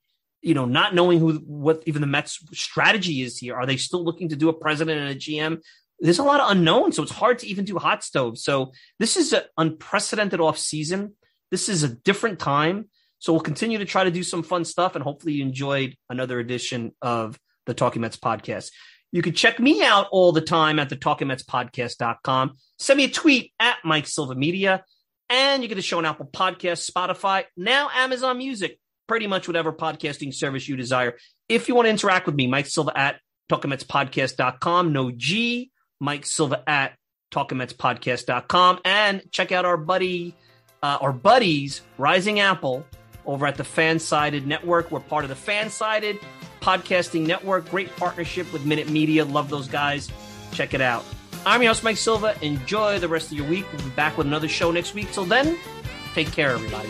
[0.42, 3.56] you know, not knowing who what even the Mets strategy is here.
[3.56, 5.62] Are they still looking to do a president and a GM?
[6.00, 8.38] There's a lot of unknown, so it's hard to even do hot stove.
[8.38, 11.16] So this is an unprecedented off season.
[11.50, 12.90] This is a different time.
[13.20, 16.40] So we'll continue to try to do some fun stuff, and hopefully you enjoyed another
[16.40, 18.72] edition of the Talking Mets podcast.
[19.12, 22.54] You can check me out all the time at the talkingmetspodcast.com.
[22.78, 24.84] Send me a tweet at Mike Silva Media,
[25.30, 29.74] and you get the show on Apple Podcasts, Spotify, now Amazon Music pretty much whatever
[29.74, 31.18] podcasting service you desire.
[31.50, 34.92] If you want to interact with me, Mike Silva at talkingmetspodcast.com.
[34.92, 36.94] No G, Mike Silva at
[37.34, 38.80] talkingmetspodcast.com.
[38.86, 40.36] And check out our buddy,
[40.84, 42.86] uh, our buddies, Rising Apple,
[43.28, 44.90] over at the Fansided Network.
[44.90, 46.20] We're part of the Fansided
[46.62, 47.70] Podcasting Network.
[47.70, 49.26] Great partnership with Minute Media.
[49.26, 50.10] Love those guys.
[50.52, 51.04] Check it out.
[51.46, 52.36] I'm your host, Mike Silva.
[52.42, 53.66] Enjoy the rest of your week.
[53.72, 55.12] We'll be back with another show next week.
[55.12, 55.58] Till then,
[56.14, 56.90] take care, everybody.